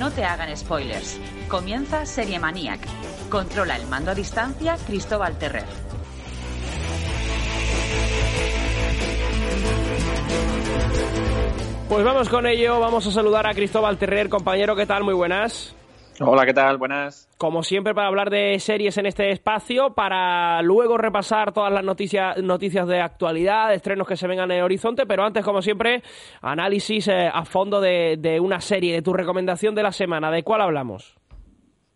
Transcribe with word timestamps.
No 0.00 0.10
te 0.10 0.24
hagan 0.24 0.56
spoilers. 0.56 1.20
Comienza 1.46 2.06
Serie 2.06 2.38
Maniac. 2.38 2.80
Controla 3.28 3.76
el 3.76 3.86
mando 3.86 4.10
a 4.10 4.14
distancia 4.14 4.78
Cristóbal 4.86 5.36
Terrer. 5.36 5.66
Pues 11.86 12.02
vamos 12.02 12.30
con 12.30 12.46
ello, 12.46 12.80
vamos 12.80 13.06
a 13.06 13.10
saludar 13.10 13.46
a 13.46 13.52
Cristóbal 13.52 13.98
Terrer, 13.98 14.30
compañero, 14.30 14.74
¿qué 14.74 14.86
tal? 14.86 15.04
Muy 15.04 15.12
buenas. 15.12 15.74
Hola, 16.22 16.44
¿qué 16.44 16.52
tal? 16.52 16.76
Buenas. 16.76 17.26
Como 17.38 17.62
siempre, 17.62 17.94
para 17.94 18.08
hablar 18.08 18.28
de 18.28 18.58
series 18.58 18.98
en 18.98 19.06
este 19.06 19.30
espacio, 19.30 19.94
para 19.94 20.60
luego 20.60 20.98
repasar 20.98 21.52
todas 21.52 21.72
las 21.72 21.82
noticias, 21.82 22.36
noticias 22.42 22.86
de 22.86 23.00
actualidad, 23.00 23.70
de 23.70 23.76
estrenos 23.76 24.06
que 24.06 24.18
se 24.18 24.26
vengan 24.26 24.50
en 24.50 24.58
el 24.58 24.64
horizonte, 24.64 25.06
pero 25.06 25.24
antes, 25.24 25.42
como 25.42 25.62
siempre, 25.62 26.02
análisis 26.42 27.08
eh, 27.08 27.30
a 27.32 27.46
fondo 27.46 27.80
de, 27.80 28.18
de 28.18 28.38
una 28.38 28.60
serie, 28.60 28.92
de 28.92 29.00
tu 29.00 29.14
recomendación 29.14 29.74
de 29.74 29.82
la 29.82 29.92
semana. 29.92 30.30
¿De 30.30 30.42
cuál 30.42 30.60
hablamos? 30.60 31.19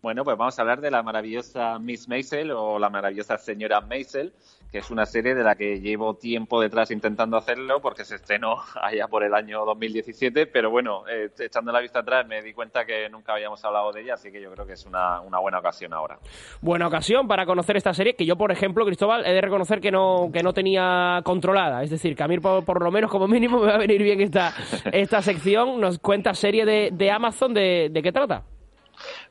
Bueno, 0.05 0.23
pues 0.23 0.37
vamos 0.37 0.59
a 0.59 0.61
hablar 0.61 0.81
de 0.81 0.91
la 0.91 1.01
maravillosa 1.01 1.79
Miss 1.79 2.07
Maisel 2.07 2.51
o 2.51 2.77
la 2.77 2.91
maravillosa 2.91 3.39
señora 3.39 3.81
Maisel, 3.81 4.33
que 4.71 4.77
es 4.77 4.91
una 4.91 5.07
serie 5.07 5.33
de 5.33 5.43
la 5.43 5.55
que 5.55 5.81
llevo 5.81 6.13
tiempo 6.13 6.61
detrás 6.61 6.91
intentando 6.91 7.37
hacerlo 7.37 7.81
porque 7.81 8.05
se 8.05 8.17
estrenó 8.17 8.57
allá 8.79 9.07
por 9.07 9.23
el 9.23 9.33
año 9.33 9.65
2017, 9.65 10.45
pero 10.45 10.69
bueno, 10.69 11.07
eh, 11.07 11.31
echando 11.39 11.71
la 11.71 11.79
vista 11.79 12.01
atrás 12.01 12.27
me 12.27 12.43
di 12.43 12.53
cuenta 12.53 12.85
que 12.85 13.09
nunca 13.09 13.33
habíamos 13.33 13.65
hablado 13.65 13.91
de 13.91 14.03
ella, 14.03 14.13
así 14.13 14.31
que 14.31 14.39
yo 14.39 14.51
creo 14.51 14.67
que 14.67 14.73
es 14.73 14.85
una, 14.85 15.21
buena 15.41 15.57
ocasión 15.57 15.91
ahora. 15.91 16.19
Buena 16.61 16.85
ocasión 16.85 17.27
para 17.27 17.47
conocer 17.47 17.75
esta 17.75 17.95
serie 17.95 18.15
que 18.15 18.27
yo, 18.27 18.35
por 18.35 18.51
ejemplo, 18.51 18.85
Cristóbal, 18.85 19.25
he 19.25 19.33
de 19.33 19.41
reconocer 19.41 19.81
que 19.81 19.89
no, 19.89 20.29
que 20.31 20.43
no 20.43 20.53
tenía 20.53 21.21
controlada, 21.23 21.81
es 21.81 21.89
decir, 21.89 22.15
que 22.15 22.21
a 22.21 22.27
mí 22.27 22.37
por, 22.37 22.63
por 22.63 22.83
lo 22.83 22.91
menos 22.91 23.09
como 23.09 23.27
mínimo 23.27 23.59
me 23.61 23.69
va 23.69 23.73
a 23.73 23.79
venir 23.79 24.03
bien 24.03 24.21
esta, 24.21 24.53
esta 24.91 25.23
sección. 25.23 25.81
Nos 25.81 25.97
cuenta 25.97 26.35
serie 26.35 26.63
de, 26.63 26.91
de 26.93 27.09
Amazon, 27.09 27.55
de, 27.55 27.89
¿de 27.91 28.03
qué 28.03 28.11
trata? 28.11 28.43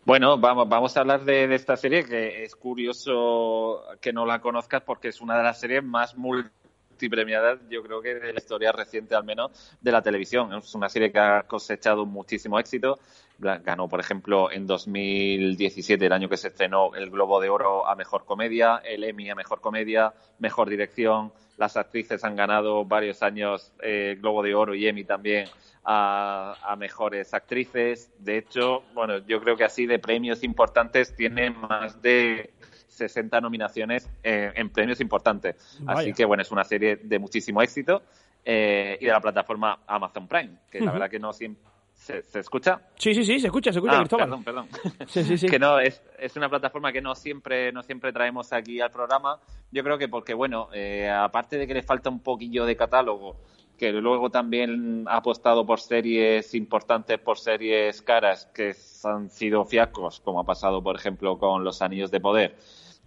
Bueno, 0.05 0.39
vamos, 0.39 0.69
vamos 0.69 0.97
a 0.97 1.01
hablar 1.01 1.25
de, 1.25 1.55
esta 1.55 1.77
serie 1.77 2.05
que 2.05 2.45
es 2.45 2.55
curioso 2.55 3.83
que 4.01 4.13
no 4.13 4.27
la 4.27 4.41
conozcas 4.41 4.83
porque 4.83 5.09
es 5.09 5.21
una 5.21 5.37
de 5.37 5.45
las 5.45 5.61
series 5.61 5.83
más 5.83 6.17
multipremiadas, 6.17 7.61
yo 7.71 7.83
creo 7.83 8.03
que 8.03 8.15
de 8.15 8.33
la 8.33 8.39
historia 8.39 8.73
reciente 8.73 9.15
al 9.15 9.25
menos 9.25 9.77
de 9.81 9.93
la 9.93 10.03
televisión. 10.03 10.53
Es 10.55 10.75
una 10.75 10.89
serie 10.89 11.11
que 11.11 11.19
ha 11.19 11.43
cosechado 11.45 12.07
muchísimo 12.07 12.59
éxito. 12.59 12.99
Ganó, 13.39 13.89
por 13.89 13.99
ejemplo, 13.99 14.51
en 14.53 14.67
2017, 14.67 16.07
el 16.07 16.13
año 16.13 16.29
que 16.29 16.37
se 16.37 16.49
estrenó, 16.49 16.95
el 16.95 17.11
Globo 17.11 17.41
de 17.41 17.49
Oro 17.49 17.87
a 17.87 17.97
Mejor 17.97 18.25
Comedia, 18.25 18.81
el 18.85 19.03
Emmy 19.03 19.29
a 19.31 19.35
Mejor 19.35 19.61
Comedia, 19.61 20.15
Mejor 20.39 20.69
Dirección. 20.69 21.33
Las 21.57 21.77
actrices 21.77 22.23
han 22.25 22.37
ganado 22.37 22.85
varios 22.85 23.23
años 23.23 23.73
eh, 23.83 24.17
Globo 24.21 24.43
de 24.43 24.55
Oro 24.55 24.75
y 24.75 24.87
Emmy 24.87 25.05
también 25.05 25.49
a, 25.85 26.57
a, 26.63 26.77
mejores 26.77 27.35
actrices. 27.35 28.11
De 28.19 28.39
hecho, 28.39 28.83
bueno, 28.95 29.19
yo 29.27 29.41
creo 29.41 29.57
que 29.57 29.65
así 29.65 29.87
de 29.87 29.99
premios 29.99 30.43
importantes 30.43 31.15
tiene 31.15 31.51
más 31.51 32.01
de 32.01 32.55
60 32.95 33.41
nominaciones 33.41 34.09
eh, 34.23 34.53
en 34.55 34.71
premios 34.71 35.01
importantes. 35.01 35.79
Vaya. 35.81 36.01
Así 36.01 36.13
que, 36.13 36.25
bueno, 36.25 36.43
es 36.43 36.51
una 36.51 36.65
serie 36.65 36.97
de 36.97 37.19
muchísimo 37.19 37.61
éxito 37.61 38.03
eh, 38.45 38.97
y 39.01 39.05
de 39.05 39.13
la 39.13 39.21
plataforma 39.21 39.81
Amazon 39.87 40.29
Prime, 40.29 40.59
que 40.71 40.79
uh 40.79 40.83
-huh. 40.83 40.87
la 40.87 40.93
verdad 40.93 41.11
que 41.11 41.19
no 41.19 41.33
siempre. 41.33 41.63
¿Se, 41.95 42.23
¿Se, 42.23 42.41
escucha? 42.41 42.81
Sí, 42.97 43.15
sí, 43.15 43.25
sí, 43.25 43.39
se 43.39 43.47
escucha, 43.47 43.73
se 43.73 43.79
escucha, 43.79 43.95
ah, 43.95 43.99
Cristóbal. 44.01 44.29
Perdón, 44.29 44.45
perdón. 44.45 44.69
Sí, 45.07 45.23
sí, 45.23 45.39
sí. 45.39 45.47
que 45.47 45.61
no, 45.61 45.79
es, 45.79 46.03
es 46.19 46.37
una 46.37 46.49
plataforma 46.49 46.93
que 46.93 47.01
no 47.01 47.15
siempre, 47.15 47.73
no 47.73 47.83
siempre 47.83 48.13
traemos 48.13 48.53
aquí 48.53 48.81
al 48.81 48.91
programa. 48.91 49.39
Yo 49.71 49.83
creo 49.85 49.97
que 49.97 50.09
porque, 50.09 50.35
bueno, 50.35 50.69
eh, 50.75 51.09
aparte 51.09 51.57
de 51.57 51.67
que 51.67 51.73
le 51.73 51.83
falta 51.83 52.11
un 52.11 52.21
poquillo 52.21 52.67
de 52.67 52.77
catálogo, 52.77 53.37
que 53.79 53.93
luego 53.93 54.31
también 54.31 55.05
ha 55.09 55.17
apostado 55.17 55.67
por 55.67 55.81
series 55.81 56.55
importantes, 56.55 57.19
por 57.19 57.39
series 57.39 58.03
caras 58.03 58.47
que 58.55 58.75
han 59.05 59.31
sido 59.31 59.65
fiascos, 59.65 60.21
como 60.21 60.41
ha 60.41 60.45
pasado, 60.45 60.83
por 60.83 60.97
ejemplo, 60.97 61.39
con 61.39 61.65
Los 61.65 61.83
Anillos 61.83 62.11
de 62.11 62.21
Poder. 62.21 62.57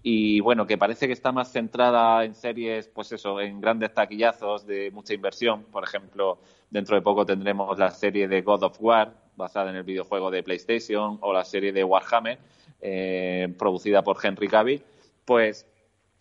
Y 0.03 0.39
bueno, 0.41 0.67
que 0.67 0.77
parece 0.77 1.07
que 1.07 1.13
está 1.13 1.31
más 1.31 1.51
centrada 1.51 2.23
en 2.23 2.35
series, 2.35 2.87
pues 2.87 3.11
eso, 3.11 3.41
en 3.41 3.59
grandes 3.59 3.93
taquillazos 3.93 4.65
de 4.65 4.91
mucha 4.91 5.13
inversión. 5.13 5.63
Por 5.65 5.83
ejemplo, 5.83 6.39
dentro 6.69 6.95
de 6.95 7.01
poco 7.01 7.25
tendremos 7.25 7.77
la 7.77 7.91
serie 7.91 8.27
de 8.27 8.41
God 8.41 8.63
of 8.63 8.77
War, 8.79 9.13
basada 9.35 9.69
en 9.69 9.75
el 9.75 9.83
videojuego 9.83 10.31
de 10.31 10.43
PlayStation, 10.43 11.17
o 11.21 11.33
la 11.33 11.43
serie 11.43 11.71
de 11.73 11.83
Warhammer, 11.83 12.39
eh, 12.81 13.53
producida 13.57 14.03
por 14.03 14.17
Henry 14.23 14.47
Cavill. 14.47 14.83
Pues 15.25 15.65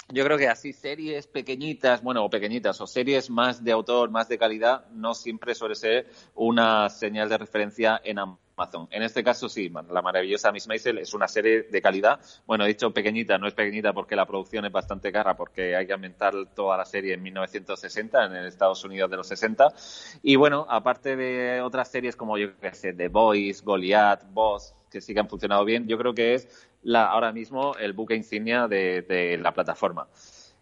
yo 0.09 0.25
creo 0.25 0.39
que 0.39 0.49
así 0.49 0.72
series 0.72 1.27
pequeñitas, 1.27 2.03
bueno, 2.03 2.25
o 2.25 2.31
pequeñitas, 2.31 2.81
o 2.81 2.87
series 2.87 3.28
más 3.28 3.65
de 3.65 3.72
autor, 3.72 4.11
más 4.11 4.28
de 4.28 4.39
calidad, 4.39 4.89
no 4.91 5.15
siempre 5.15 5.55
suele 5.55 5.75
ser 5.75 6.06
una 6.34 6.89
señal 6.89 7.28
de 7.28 7.39
referencia 7.39 8.00
en 8.05 8.21
Amazon. 8.21 8.87
En 8.91 9.03
este 9.03 9.25
caso 9.25 9.49
sí, 9.49 9.69
la 9.69 10.03
maravillosa 10.03 10.53
Miss 10.53 10.69
Maisel 10.69 10.99
es 10.99 11.12
una 11.12 11.27
serie 11.27 11.62
de 11.62 11.83
calidad. 11.83 12.21
Bueno, 12.47 12.65
he 12.65 12.69
dicho 12.69 12.93
pequeñita, 12.93 13.37
no 13.37 13.49
es 13.49 13.55
pequeñita 13.55 13.93
porque 13.93 14.15
la 14.15 14.27
producción 14.27 14.65
es 14.65 14.72
bastante 14.72 15.11
cara, 15.11 15.37
porque 15.37 15.75
hay 15.75 15.89
que 15.89 15.93
ambientar 15.93 16.34
toda 16.55 16.77
la 16.77 16.84
serie 16.84 17.15
en 17.15 17.22
1960, 17.22 18.27
en 18.27 18.37
el 18.37 18.47
Estados 18.47 18.84
Unidos 18.84 19.11
de 19.11 19.16
los 19.16 19.27
60. 19.27 19.75
Y 20.22 20.37
bueno, 20.37 20.66
aparte 20.71 21.16
de 21.16 21.61
otras 21.61 21.91
series 21.91 22.15
como 22.15 22.39
yo 22.39 22.56
que 22.59 22.72
sé, 22.72 22.93
The 22.93 23.09
Boys, 23.09 23.62
Goliath, 23.65 24.22
Boss, 24.31 24.72
que 24.89 25.00
sí 25.00 25.12
que 25.12 25.21
han 25.21 25.28
funcionado 25.28 25.65
bien, 25.65 25.89
yo 25.89 25.99
creo 25.99 26.15
que 26.15 26.34
es 26.34 26.49
la, 26.87 27.07
ahora 27.07 27.33
mismo 27.33 27.75
el 27.77 27.93
buque 27.93 28.15
insignia 28.15 28.69
de, 28.69 29.39
la 29.43 29.53
plataforma. 29.53 30.07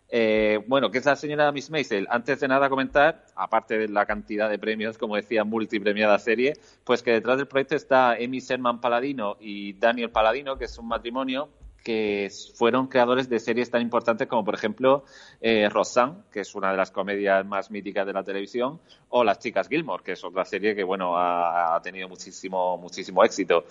Eh, 0.09 0.59
bueno, 0.67 0.91
¿qué 0.91 0.99
es 0.99 1.05
la 1.05 1.17
señora 1.17 1.53
Miss 1.53 1.71
Maisel? 1.71 2.07
Antes 2.09 2.41
de 2.41 2.49
nada 2.49 2.71
comentar, 2.71 3.27
aparte 3.37 3.79
de 3.79 3.89
la 3.89 4.07
cantidad 4.07 4.49
de 4.49 4.59
premios, 4.59 4.97
como 4.97 5.17
decía, 5.17 5.45
multipremiada 5.45 6.19
serie, 6.19 6.55
pues 6.85 7.03
que 7.03 7.13
detrás 7.13 7.37
del 7.37 7.47
proyecto 7.47 7.77
está 7.77 8.13
Amy 8.13 8.41
Sherman 8.41 8.81
Paladino 8.81 9.37
y 9.39 9.75
Daniel 9.75 10.11
Paladino, 10.11 10.57
que 10.57 10.65
es 10.65 10.79
un 10.79 10.89
matrimonio 10.89 11.51
que 11.83 12.31
fueron 12.55 12.87
creadores 12.87 13.29
de 13.29 13.39
series 13.39 13.71
tan 13.71 13.83
importantes 13.83 14.27
como, 14.27 14.43
por 14.43 14.55
ejemplo, 14.55 15.05
eh, 15.43 15.69
que 16.33 16.41
es 16.41 16.55
una 16.55 16.71
de 16.71 16.79
las 16.79 16.91
comedias 16.91 17.45
más 17.45 17.71
míticas 17.71 18.07
de 18.07 18.15
la 18.15 18.25
televisión, 18.25 18.81
o 19.11 19.23
Las 19.23 19.41
Chicas 19.41 19.69
Gilmore, 19.69 20.03
que 20.03 20.13
es 20.13 20.25
otra 20.25 20.47
serie 20.47 20.75
que, 20.75 20.85
bueno, 20.85 21.19
ha, 21.19 21.77
ha 21.77 21.83
tenido 21.83 22.09
muchísimo, 22.09 22.79
muchísimo 22.79 23.23
éxito. 23.23 23.67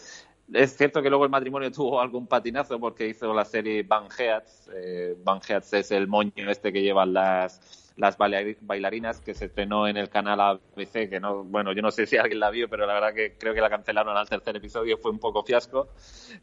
Es 0.54 0.78
cierto 0.78 1.02
que 1.02 1.10
luego 1.10 1.26
el 1.26 1.32
matrimonio 1.32 1.72
tuvo 1.74 2.00
algún 2.00 2.28
patinazo 2.28 2.80
porque 2.80 3.08
hizo 3.08 3.34
la 3.34 3.46
serie 3.46 3.84
Van 3.84 4.08
Heats. 4.18 4.70
Eh, 4.74 5.16
Van 5.24 5.40
Heats 5.48 5.74
es 5.74 5.92
el 5.92 6.08
moño 6.08 6.50
este 6.50 6.72
que 6.72 6.82
llevan 6.82 7.14
las 7.14 7.84
las 7.96 8.18
bailarinas 8.18 9.20
que 9.20 9.34
se 9.34 9.46
estrenó 9.46 9.88
en 9.88 9.98
el 9.98 10.10
canal 10.10 10.40
ABC, 10.42 11.10
que 11.10 11.20
no, 11.20 11.44
bueno, 11.44 11.74
yo 11.74 11.82
no 11.82 11.92
sé 11.92 12.06
si 12.06 12.18
alguien 12.18 12.40
la 12.40 12.50
vio, 12.50 12.68
pero 12.68 12.88
la 12.88 12.94
verdad 12.94 13.14
que 13.14 13.38
creo 13.38 13.54
que 13.54 13.62
la 13.62 13.70
cancelaron 13.70 14.18
al 14.18 14.28
tercer 14.28 14.56
episodio, 14.56 14.98
fue 14.98 15.12
un 15.12 15.20
poco 15.20 15.44
fiasco, 15.44 15.90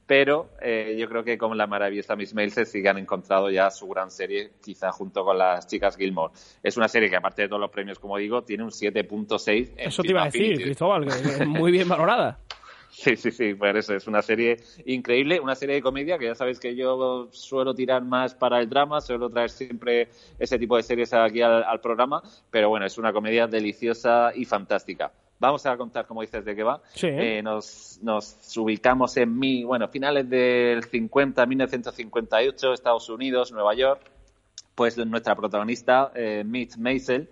pero 0.07 0.51
eh, 0.61 0.97
yo 0.99 1.09
creo 1.09 1.25
que 1.25 1.37
con 1.37 1.57
la 1.59 1.67
maravillosa 1.67 2.15
Miss 2.15 2.35
Maisel 2.35 2.67
sí 2.67 2.83
que 2.83 2.89
han 2.89 2.99
encontrado 2.99 3.51
ya 3.51 3.71
su 3.71 3.89
gran 3.89 4.11
serie, 4.11 4.53
quizá 4.63 4.93
junto 4.93 5.25
con 5.25 5.39
las 5.39 5.67
chicas 5.67 5.97
Gilmore. 5.97 6.33
Es 6.63 6.77
una 6.77 6.89
serie 6.89 7.11
que 7.11 7.17
aparte 7.17 7.43
de 7.43 7.49
todos 7.49 7.61
los 7.61 7.71
premios, 7.71 7.99
como 7.99 8.17
digo, 8.17 8.43
tiene 8.43 8.63
un 8.63 8.71
7.6. 8.71 9.73
Eso 9.77 10.03
te 10.03 10.11
iba 10.11 10.23
a 10.23 10.27
decir, 10.27 10.57
Cristóbal, 10.57 11.07
que 11.07 11.13
es 11.13 11.47
muy 11.47 11.73
bien 11.73 11.89
valorada. 11.89 12.39
Sí, 12.91 13.17
sí, 13.17 13.31
sí, 13.31 13.55
por 13.55 13.77
eso 13.77 13.95
es 13.95 14.07
una 14.07 14.21
serie 14.21 14.59
increíble, 14.85 15.41
una 15.41 15.55
serie 15.55 15.77
de 15.77 15.83
comedia 15.83 16.19
que 16.19 16.27
ya 16.27 16.35
sabéis 16.35 16.59
que 16.59 16.75
yo 16.75 17.29
suelo 17.31 17.75
tirar 17.75 18.03
más 18.03 18.35
para 18.35 18.61
el 18.61 18.69
drama, 18.69 19.01
suelo 19.01 19.31
traer 19.31 19.51
siempre 19.51 20.09
ese 20.39 20.59
tipo 20.59 20.77
de 20.77 20.83
series 20.83 21.15
aquí 21.15 21.41
al, 21.41 21.81
programa, 21.81 22.23
pero 22.51 22.69
bueno, 22.69 22.87
es 22.87 22.99
una 22.99 23.13
comedia 23.13 23.47
deliciosa 23.47 24.33
y 24.35 24.45
fantástica. 24.45 25.13
Vamos 25.39 25.65
a 25.65 25.77
contar, 25.77 26.07
como 26.07 26.21
dices, 26.21 26.45
de 26.45 26.55
qué 26.55 26.63
va. 26.63 26.83
Eh, 27.01 27.41
nos, 27.43 27.99
nos 28.03 28.57
ubicamos 28.59 29.17
en 29.17 29.39
mi, 29.39 29.65
bueno, 29.65 29.89
finales 29.89 30.29
del 30.29 30.85
50, 30.85 31.47
1958, 31.47 32.75
Estados 32.75 33.09
Unidos, 33.09 33.51
Nueva 33.53 33.75
York. 33.75 34.03
Pues 34.75 34.99
nuestra 34.99 35.35
protagonista, 35.35 36.11
eh, 36.15 36.43
Mitch 36.45 36.77
Maisel, 36.77 37.29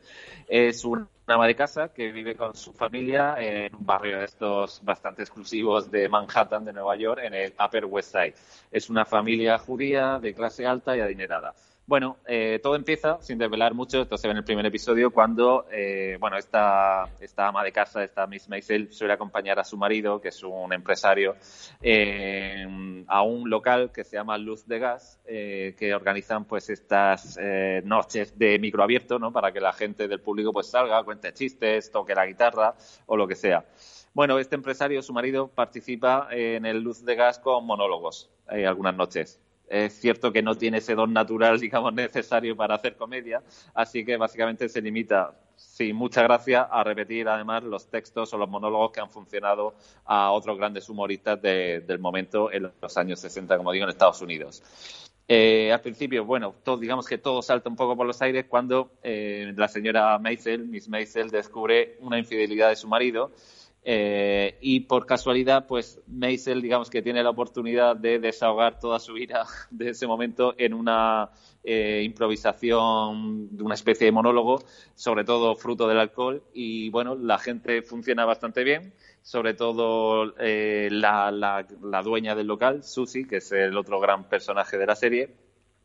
es 0.48 0.84
una 0.84 1.08
ama 1.30 1.46
de 1.46 1.54
casa 1.54 1.92
que 1.92 2.10
vive 2.12 2.34
con 2.34 2.54
su 2.54 2.72
familia 2.72 3.36
en 3.38 3.74
un 3.74 3.84
barrio 3.84 4.18
de 4.18 4.24
estos 4.24 4.80
bastante 4.84 5.22
exclusivos 5.22 5.90
de 5.90 6.08
Manhattan, 6.08 6.64
de 6.64 6.72
Nueva 6.72 6.96
York, 6.96 7.20
en 7.24 7.34
el 7.34 7.52
Upper 7.64 7.84
West 7.84 8.12
Side. 8.12 8.34
Es 8.70 8.90
una 8.90 9.04
familia 9.04 9.58
judía 9.58 10.18
de 10.18 10.34
clase 10.34 10.66
alta 10.66 10.96
y 10.96 11.00
adinerada. 11.00 11.54
Bueno, 11.88 12.18
eh, 12.26 12.60
todo 12.62 12.76
empieza, 12.76 13.16
sin 13.22 13.38
desvelar 13.38 13.72
mucho, 13.72 14.02
esto 14.02 14.18
se 14.18 14.28
ve 14.28 14.32
en 14.32 14.36
el 14.36 14.44
primer 14.44 14.66
episodio, 14.66 15.10
cuando, 15.10 15.64
eh, 15.72 16.18
bueno, 16.20 16.36
esta, 16.36 17.08
esta 17.18 17.48
ama 17.48 17.64
de 17.64 17.72
casa, 17.72 18.04
esta 18.04 18.26
Miss 18.26 18.46
Maisel, 18.46 18.92
suele 18.92 19.14
acompañar 19.14 19.58
a 19.58 19.64
su 19.64 19.78
marido, 19.78 20.20
que 20.20 20.28
es 20.28 20.42
un 20.42 20.70
empresario, 20.74 21.36
eh, 21.80 23.04
a 23.06 23.22
un 23.22 23.48
local 23.48 23.90
que 23.90 24.04
se 24.04 24.16
llama 24.18 24.36
Luz 24.36 24.66
de 24.66 24.78
Gas, 24.78 25.18
que 25.24 25.94
organizan 25.94 26.44
pues 26.44 26.68
estas 26.68 27.38
noches 27.84 28.38
de 28.38 28.58
microabierto, 28.58 29.18
¿no? 29.18 29.32
Para 29.32 29.50
que 29.50 29.60
la 29.60 29.72
gente 29.72 30.08
del 30.08 30.20
público 30.20 30.52
pues 30.52 30.66
salga, 30.66 31.02
cuente 31.04 31.32
chistes, 31.32 31.90
toque 31.90 32.14
la 32.14 32.26
guitarra 32.26 32.74
o 33.06 33.16
lo 33.16 33.26
que 33.26 33.34
sea. 33.34 33.64
Bueno, 34.12 34.38
este 34.38 34.56
empresario, 34.56 35.00
su 35.00 35.14
marido, 35.14 35.48
participa 35.48 36.28
en 36.32 36.66
el 36.66 36.82
Luz 36.82 37.02
de 37.02 37.14
Gas 37.14 37.38
con 37.38 37.64
monólogos 37.64 38.28
algunas 38.46 38.94
noches 38.94 39.40
es 39.68 40.00
cierto 40.00 40.32
que 40.32 40.42
no 40.42 40.54
tiene 40.54 40.78
ese 40.78 40.94
don 40.94 41.12
natural, 41.12 41.58
digamos, 41.60 41.92
necesario 41.92 42.56
para 42.56 42.74
hacer 42.74 42.96
comedia, 42.96 43.42
así 43.74 44.04
que 44.04 44.16
básicamente 44.16 44.68
se 44.68 44.80
limita, 44.80 45.34
sin 45.56 45.96
mucha 45.96 46.22
gracia, 46.22 46.62
a 46.62 46.84
repetir 46.84 47.28
además 47.28 47.62
los 47.64 47.88
textos 47.88 48.32
o 48.32 48.38
los 48.38 48.48
monólogos 48.48 48.92
que 48.92 49.00
han 49.00 49.10
funcionado 49.10 49.74
a 50.04 50.30
otros 50.30 50.56
grandes 50.56 50.88
humoristas 50.88 51.40
del 51.40 51.98
momento 51.98 52.52
en 52.52 52.70
los 52.80 52.96
años 52.96 53.20
60, 53.20 53.56
como 53.56 53.72
digo, 53.72 53.84
en 53.84 53.90
Estados 53.90 54.20
Unidos. 54.22 54.62
Eh, 55.30 55.70
al 55.70 55.82
principio, 55.82 56.24
bueno, 56.24 56.54
todo, 56.62 56.78
digamos 56.78 57.06
que 57.06 57.18
todo 57.18 57.42
salta 57.42 57.68
un 57.68 57.76
poco 57.76 57.94
por 57.94 58.06
los 58.06 58.22
aires 58.22 58.46
cuando 58.48 58.92
eh, 59.02 59.52
la 59.54 59.68
señora 59.68 60.18
Maisel, 60.18 60.66
Miss 60.66 60.88
Maisel, 60.88 61.28
descubre 61.28 61.98
una 62.00 62.18
infidelidad 62.18 62.70
de 62.70 62.76
su 62.76 62.88
marido 62.88 63.32
eh, 63.84 64.58
y 64.60 64.80
por 64.80 65.06
casualidad, 65.06 65.66
pues 65.66 66.00
Maisel, 66.06 66.60
digamos 66.60 66.90
que 66.90 67.00
tiene 67.00 67.22
la 67.22 67.30
oportunidad 67.30 67.96
de 67.96 68.18
desahogar 68.18 68.78
toda 68.78 68.98
su 68.98 69.16
ira 69.16 69.44
de 69.70 69.90
ese 69.90 70.06
momento 70.06 70.54
en 70.58 70.74
una 70.74 71.30
eh, 71.64 72.02
improvisación, 72.04 73.48
una 73.60 73.74
especie 73.74 74.06
de 74.06 74.12
monólogo, 74.12 74.62
sobre 74.94 75.24
todo 75.24 75.56
fruto 75.56 75.88
del 75.88 75.98
alcohol. 75.98 76.42
Y 76.52 76.90
bueno, 76.90 77.14
la 77.14 77.38
gente 77.38 77.82
funciona 77.82 78.24
bastante 78.24 78.64
bien, 78.64 78.92
sobre 79.22 79.54
todo 79.54 80.34
eh, 80.38 80.88
la, 80.90 81.30
la, 81.30 82.02
dueña 82.02 82.34
del 82.34 82.46
local, 82.46 82.82
Susie, 82.82 83.26
que 83.26 83.36
es 83.36 83.52
el 83.52 83.76
otro 83.76 84.00
gran 84.00 84.28
personaje 84.28 84.76
de 84.76 84.86
la 84.86 84.96
serie, 84.96 85.34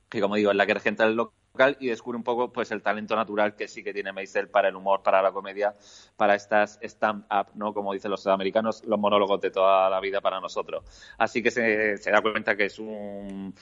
que 0.10 0.20
como 0.20 0.36
digo, 0.36 0.52
es 0.52 0.58
la 0.58 0.66
que 0.66 0.74
regenta 0.74 1.06
el 1.06 1.16
local 1.16 1.43
y 1.80 1.86
descubre 1.86 2.18
un 2.18 2.24
poco 2.24 2.52
pues 2.52 2.72
el 2.72 2.82
talento 2.82 3.16
natural 3.16 3.56
que 3.56 3.68
sí 3.68 3.84
que 3.84 3.94
tiene 3.94 4.12
Maisel 4.12 4.50
para 4.50 4.70
el 4.70 4.76
humor, 4.76 5.04
para 5.04 5.22
la 5.22 5.32
comedia, 5.32 5.76
para 6.18 6.34
estas 6.34 6.80
stand-up, 6.82 7.50
¿no? 7.54 7.76
Como 7.76 7.94
dicen 7.94 8.10
los 8.10 8.26
americanos, 8.26 8.84
los 8.86 8.98
monólogos 8.98 9.40
de 9.40 9.52
toda 9.52 9.88
la 9.88 10.00
vida 10.00 10.20
para 10.20 10.40
nosotros. 10.40 10.84
Así 11.20 11.44
que 11.44 11.52
se, 11.52 11.98
se 11.98 12.10
da 12.10 12.22
cuenta 12.22 12.58
que 12.58 12.66
es 12.66 12.80
un 12.80 13.54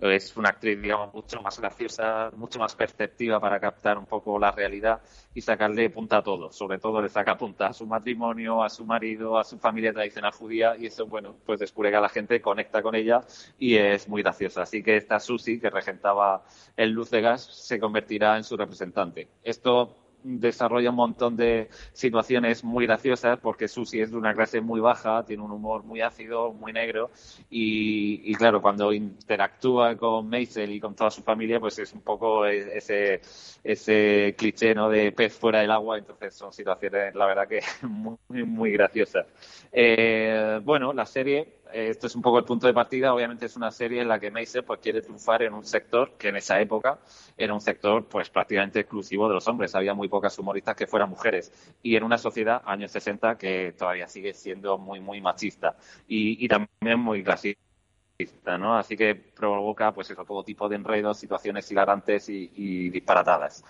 es 0.00 0.36
una 0.36 0.50
actriz, 0.50 0.80
digamos, 0.80 1.12
mucho 1.12 1.42
más 1.42 1.58
graciosa, 1.60 2.30
mucho 2.36 2.58
más 2.58 2.74
perceptiva 2.74 3.38
para 3.38 3.60
captar 3.60 3.98
un 3.98 4.06
poco 4.06 4.38
la 4.38 4.50
realidad 4.50 5.00
y 5.34 5.40
sacarle 5.40 5.90
punta 5.90 6.18
a 6.18 6.22
todo. 6.22 6.50
Sobre 6.52 6.78
todo 6.78 7.02
le 7.02 7.08
saca 7.08 7.36
punta 7.36 7.66
a 7.66 7.72
su 7.72 7.86
matrimonio, 7.86 8.62
a 8.62 8.70
su 8.70 8.84
marido, 8.84 9.38
a 9.38 9.44
su 9.44 9.58
familia 9.58 9.92
tradicional 9.92 10.32
judía 10.32 10.76
y 10.78 10.86
eso, 10.86 11.06
bueno, 11.06 11.36
pues 11.44 11.60
descubre 11.60 11.90
que 11.90 11.96
a 11.96 12.00
la 12.00 12.08
gente 12.08 12.40
conecta 12.40 12.82
con 12.82 12.94
ella 12.94 13.20
y 13.58 13.76
es 13.76 14.08
muy 14.08 14.22
graciosa. 14.22 14.62
Así 14.62 14.82
que 14.82 14.96
esta 14.96 15.20
Susi, 15.20 15.60
que 15.60 15.70
regentaba 15.70 16.44
el 16.76 16.90
Luz 16.90 17.10
de 17.10 17.20
Gas, 17.20 17.44
se 17.44 17.78
convertirá 17.78 18.36
en 18.36 18.44
su 18.44 18.56
representante. 18.56 19.28
Esto 19.42 19.96
desarrolla 20.22 20.90
un 20.90 20.96
montón 20.96 21.36
de 21.36 21.68
situaciones 21.92 22.64
muy 22.64 22.86
graciosas 22.86 23.38
porque 23.38 23.68
Susie 23.68 24.02
es 24.02 24.10
de 24.10 24.16
una 24.16 24.34
clase 24.34 24.60
muy 24.60 24.80
baja, 24.80 25.24
tiene 25.24 25.42
un 25.42 25.50
humor 25.50 25.84
muy 25.84 26.00
ácido, 26.00 26.52
muy 26.52 26.72
negro 26.72 27.10
y, 27.50 28.34
claro, 28.34 28.60
cuando 28.62 28.92
interactúa 28.92 29.96
con 29.96 30.28
Maisel 30.28 30.72
y 30.72 30.80
con 30.80 30.94
toda 30.94 31.10
su 31.10 31.22
familia, 31.22 31.60
pues 31.60 31.78
es 31.78 31.92
un 31.92 32.00
poco 32.02 32.46
ese, 32.46 33.20
ese 33.64 34.34
cliché 34.36 34.74
¿no? 34.74 34.88
de 34.88 35.12
pez 35.12 35.34
fuera 35.34 35.60
del 35.60 35.70
agua, 35.70 35.98
entonces 35.98 36.34
son 36.34 36.52
situaciones, 36.52 37.14
la 37.14 37.26
verdad 37.26 37.48
que 37.48 37.60
muy, 37.82 38.16
muy 38.44 38.72
graciosas. 38.72 39.26
Eh, 39.72 40.60
bueno, 40.64 40.92
la 40.92 41.06
serie 41.06 41.59
esto 41.72 42.06
es 42.06 42.14
un 42.14 42.22
poco 42.22 42.38
el 42.38 42.44
punto 42.44 42.66
de 42.66 42.74
partida. 42.74 43.14
Obviamente 43.14 43.46
es 43.46 43.56
una 43.56 43.70
serie 43.70 44.00
en 44.02 44.08
la 44.08 44.18
que 44.18 44.30
Maisel 44.30 44.64
pues, 44.64 44.80
quiere 44.80 45.02
triunfar 45.02 45.42
en 45.42 45.54
un 45.54 45.64
sector 45.64 46.12
que 46.18 46.28
en 46.28 46.36
esa 46.36 46.60
época 46.60 46.98
era 47.36 47.54
un 47.54 47.60
sector 47.60 48.06
pues 48.06 48.30
prácticamente 48.30 48.80
exclusivo 48.80 49.28
de 49.28 49.34
los 49.34 49.46
hombres. 49.48 49.74
Había 49.74 49.94
muy 49.94 50.08
pocas 50.08 50.38
humoristas 50.38 50.76
que 50.76 50.86
fueran 50.86 51.10
mujeres. 51.10 51.52
Y 51.82 51.96
en 51.96 52.04
una 52.04 52.18
sociedad, 52.18 52.62
años 52.64 52.90
60, 52.92 53.36
que 53.38 53.74
todavía 53.76 54.08
sigue 54.08 54.34
siendo 54.34 54.78
muy, 54.78 55.00
muy 55.00 55.20
machista 55.20 55.76
y, 56.06 56.46
también 56.48 57.00
muy 57.00 57.22
clasista. 57.22 58.58
¿no? 58.58 58.76
Así 58.76 58.96
que 58.96 59.14
provoca 59.14 59.92
pues 59.92 60.10
eso, 60.10 60.24
todo 60.24 60.44
tipo 60.44 60.68
de 60.68 60.76
enredos, 60.76 61.18
situaciones 61.18 61.70
hilarantes 61.70 62.28
y, 62.28 62.50
y 62.54 62.90
disparatadas. 62.90 63.64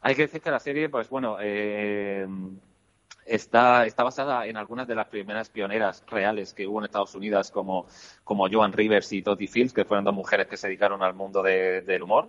Hay 0.00 0.16
que 0.16 0.22
decir 0.22 0.40
que 0.40 0.50
la 0.50 0.58
serie, 0.58 0.88
pues 0.88 1.08
bueno, 1.08 1.36
eh, 1.40 2.26
está, 3.26 3.86
está 3.86 4.04
basada 4.04 4.46
en 4.46 4.56
algunas 4.56 4.86
de 4.86 4.94
las 4.94 5.08
primeras 5.08 5.48
pioneras 5.50 6.04
reales 6.08 6.54
que 6.54 6.66
hubo 6.66 6.78
en 6.80 6.86
Estados 6.86 7.14
Unidos, 7.14 7.50
como, 7.50 7.86
como 8.24 8.48
Joan 8.50 8.72
Rivers 8.72 9.12
y 9.12 9.22
Toti 9.22 9.46
Fields, 9.46 9.72
que 9.72 9.84
fueron 9.84 10.04
dos 10.04 10.14
mujeres 10.14 10.46
que 10.46 10.56
se 10.56 10.68
dedicaron 10.68 11.02
al 11.02 11.14
mundo 11.14 11.42
del 11.42 12.02
humor. 12.02 12.28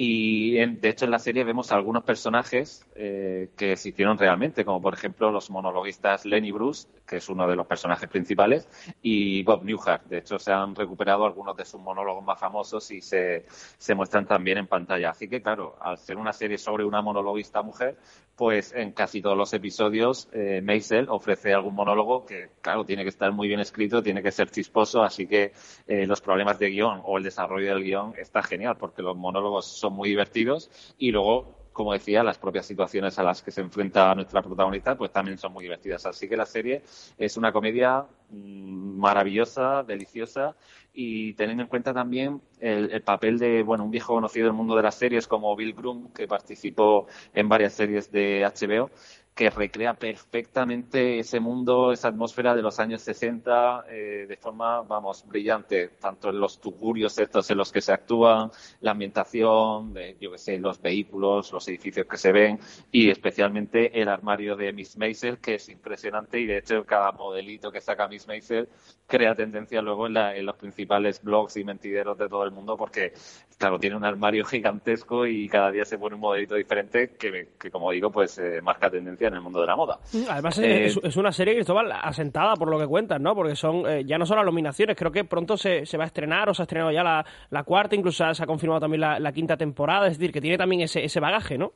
Y 0.00 0.52
de 0.64 0.90
hecho 0.90 1.06
en 1.06 1.10
la 1.10 1.18
serie 1.18 1.42
vemos 1.42 1.72
algunos 1.72 2.04
personajes 2.04 2.86
eh, 2.94 3.50
que 3.56 3.76
se 3.76 3.88
hicieron 3.88 4.16
realmente, 4.16 4.64
como 4.64 4.80
por 4.80 4.94
ejemplo 4.94 5.32
los 5.32 5.50
monologuistas 5.50 6.24
Lenny 6.24 6.52
Bruce, 6.52 6.86
que 7.04 7.16
es 7.16 7.28
uno 7.28 7.48
de 7.48 7.56
los 7.56 7.66
personajes 7.66 8.08
principales, 8.08 8.68
y 9.02 9.42
Bob 9.42 9.64
Newhart. 9.64 10.04
De 10.04 10.18
hecho 10.18 10.38
se 10.38 10.52
han 10.52 10.76
recuperado 10.76 11.26
algunos 11.26 11.56
de 11.56 11.64
sus 11.64 11.80
monólogos 11.80 12.24
más 12.24 12.38
famosos 12.38 12.88
y 12.92 13.00
se, 13.00 13.46
se 13.48 13.94
muestran 13.96 14.24
también 14.24 14.58
en 14.58 14.68
pantalla. 14.68 15.10
Así 15.10 15.26
que 15.26 15.42
claro, 15.42 15.76
al 15.80 15.98
ser 15.98 16.16
una 16.16 16.32
serie 16.32 16.58
sobre 16.58 16.84
una 16.84 17.02
monologuista 17.02 17.60
mujer, 17.62 17.98
pues 18.38 18.72
en 18.72 18.92
casi 18.92 19.20
todos 19.20 19.36
los 19.36 19.52
episodios 19.52 20.28
eh, 20.32 20.62
Maisel 20.62 21.08
ofrece 21.08 21.52
algún 21.52 21.74
monólogo 21.74 22.24
que, 22.24 22.50
claro, 22.60 22.84
tiene 22.84 23.02
que 23.02 23.08
estar 23.08 23.32
muy 23.32 23.48
bien 23.48 23.58
escrito, 23.58 24.00
tiene 24.00 24.22
que 24.22 24.30
ser 24.30 24.48
chisposo, 24.48 25.02
así 25.02 25.26
que 25.26 25.52
eh, 25.88 26.06
los 26.06 26.20
problemas 26.20 26.56
de 26.60 26.70
guion 26.70 27.02
o 27.04 27.18
el 27.18 27.24
desarrollo 27.24 27.74
del 27.74 27.82
guion 27.82 28.14
está 28.16 28.40
genial 28.44 28.76
porque 28.78 29.02
los 29.02 29.16
monólogos 29.16 29.66
son 29.66 29.94
muy 29.94 30.08
divertidos 30.08 30.70
y 30.98 31.10
luego 31.10 31.58
como 31.72 31.92
decía, 31.92 32.24
las 32.24 32.38
propias 32.38 32.66
situaciones 32.66 33.20
a 33.20 33.22
las 33.22 33.40
que 33.40 33.52
se 33.52 33.60
enfrenta 33.60 34.12
nuestra 34.12 34.42
protagonista, 34.42 34.96
pues 34.96 35.12
también 35.12 35.38
son 35.38 35.52
muy 35.52 35.62
divertidas. 35.62 36.06
Así 36.06 36.28
que 36.28 36.36
la 36.36 36.44
serie 36.44 36.82
es 37.16 37.36
una 37.36 37.52
comedia 37.52 38.04
mm, 38.30 38.98
maravillosa, 38.98 39.84
deliciosa 39.84 40.56
y 41.00 41.34
teniendo 41.34 41.62
en 41.62 41.68
cuenta 41.68 41.94
también 41.94 42.42
el, 42.58 43.00
papel 43.02 43.38
de 43.38 43.62
bueno 43.62 43.84
un 43.84 43.90
viejo 43.92 44.14
conocido 44.14 44.46
del 44.46 44.52
mundo 44.52 44.74
de 44.74 44.82
las 44.82 44.96
series 44.96 45.28
como 45.28 45.54
Bill 45.54 45.72
Groom, 45.72 46.12
que 46.12 46.26
participó 46.26 47.06
en 47.34 47.48
varias 47.48 47.74
series 47.74 48.10
de 48.10 48.42
HBO 48.44 48.90
que 49.38 49.50
recrea 49.50 49.94
perfectamente 49.94 51.20
ese 51.20 51.38
mundo, 51.38 51.92
esa 51.92 52.08
atmósfera 52.08 52.56
de 52.56 52.62
los 52.62 52.80
años 52.80 53.02
60 53.02 53.84
eh, 53.88 54.26
de 54.28 54.36
forma, 54.36 54.82
vamos, 54.82 55.24
brillante, 55.28 55.90
tanto 56.00 56.30
en 56.30 56.40
los 56.40 56.60
tugurios 56.60 57.16
estos 57.20 57.48
en 57.48 57.58
los 57.58 57.70
que 57.70 57.80
se 57.80 57.92
actúan, 57.92 58.50
la 58.80 58.90
ambientación, 58.90 59.94
de, 59.94 60.16
yo 60.20 60.32
que 60.32 60.38
sé, 60.38 60.58
los 60.58 60.82
vehículos, 60.82 61.52
los 61.52 61.68
edificios 61.68 62.04
que 62.08 62.16
se 62.16 62.32
ven 62.32 62.58
y 62.90 63.10
especialmente 63.10 64.02
el 64.02 64.08
armario 64.08 64.56
de 64.56 64.72
Miss 64.72 64.98
Maisel, 64.98 65.38
que 65.38 65.54
es 65.54 65.68
impresionante 65.68 66.40
y 66.40 66.46
de 66.46 66.58
hecho 66.58 66.84
cada 66.84 67.12
modelito 67.12 67.70
que 67.70 67.80
saca 67.80 68.08
Miss 68.08 68.26
Maisel 68.26 68.68
crea 69.06 69.36
tendencia 69.36 69.80
luego 69.80 70.08
en, 70.08 70.16
en 70.16 70.46
los 70.46 70.56
principales 70.56 71.22
blogs 71.22 71.56
y 71.58 71.62
mentideros 71.62 72.18
de 72.18 72.28
todo 72.28 72.42
el 72.42 72.50
mundo 72.50 72.76
porque, 72.76 73.12
claro, 73.58 73.78
tiene 73.78 73.96
un 73.96 74.04
armario 74.04 74.44
gigantesco 74.44 75.26
y 75.26 75.48
cada 75.48 75.70
día 75.70 75.84
se 75.84 75.98
pone 75.98 76.14
un 76.14 76.20
modelito 76.20 76.54
diferente 76.54 77.16
que, 77.18 77.50
que 77.58 77.70
como 77.70 77.90
digo, 77.90 78.10
pues 78.10 78.38
eh, 78.38 78.60
marca 78.62 78.88
tendencia 78.88 79.28
en 79.28 79.34
el 79.34 79.40
mundo 79.40 79.60
de 79.60 79.66
la 79.66 79.76
moda. 79.76 79.98
Además, 80.30 80.58
es, 80.58 80.96
eh, 80.96 81.18
una 81.18 81.32
serie, 81.32 81.54
Cristóbal, 81.54 81.90
asentada 81.92 82.54
por 82.54 82.70
lo 82.70 82.78
que 82.78 82.86
cuentas, 82.86 83.20
¿no? 83.20 83.34
Porque 83.34 83.56
son 83.56 83.84
eh, 83.88 84.04
ya 84.06 84.16
no 84.16 84.24
solo 84.24 84.42
las 84.42 84.46
nominaciones, 84.46 84.96
creo 84.96 85.10
que 85.10 85.24
pronto 85.24 85.56
se, 85.56 85.84
se, 85.84 85.98
va 85.98 86.04
a 86.04 86.06
estrenar 86.06 86.48
o 86.48 86.54
se 86.54 86.62
ha 86.62 86.64
estrenado 86.64 86.92
ya 86.92 87.02
la, 87.02 87.26
la 87.50 87.64
cuarta, 87.64 87.96
incluso 87.96 88.32
se 88.32 88.42
ha 88.42 88.46
confirmado 88.46 88.80
también 88.80 89.00
la, 89.00 89.32
quinta 89.32 89.56
temporada, 89.56 90.06
es 90.06 90.18
decir, 90.18 90.32
que 90.32 90.40
tiene 90.40 90.56
también 90.56 90.82
ese, 90.82 91.04
ese 91.04 91.20
bagaje, 91.20 91.58
¿no? 91.58 91.72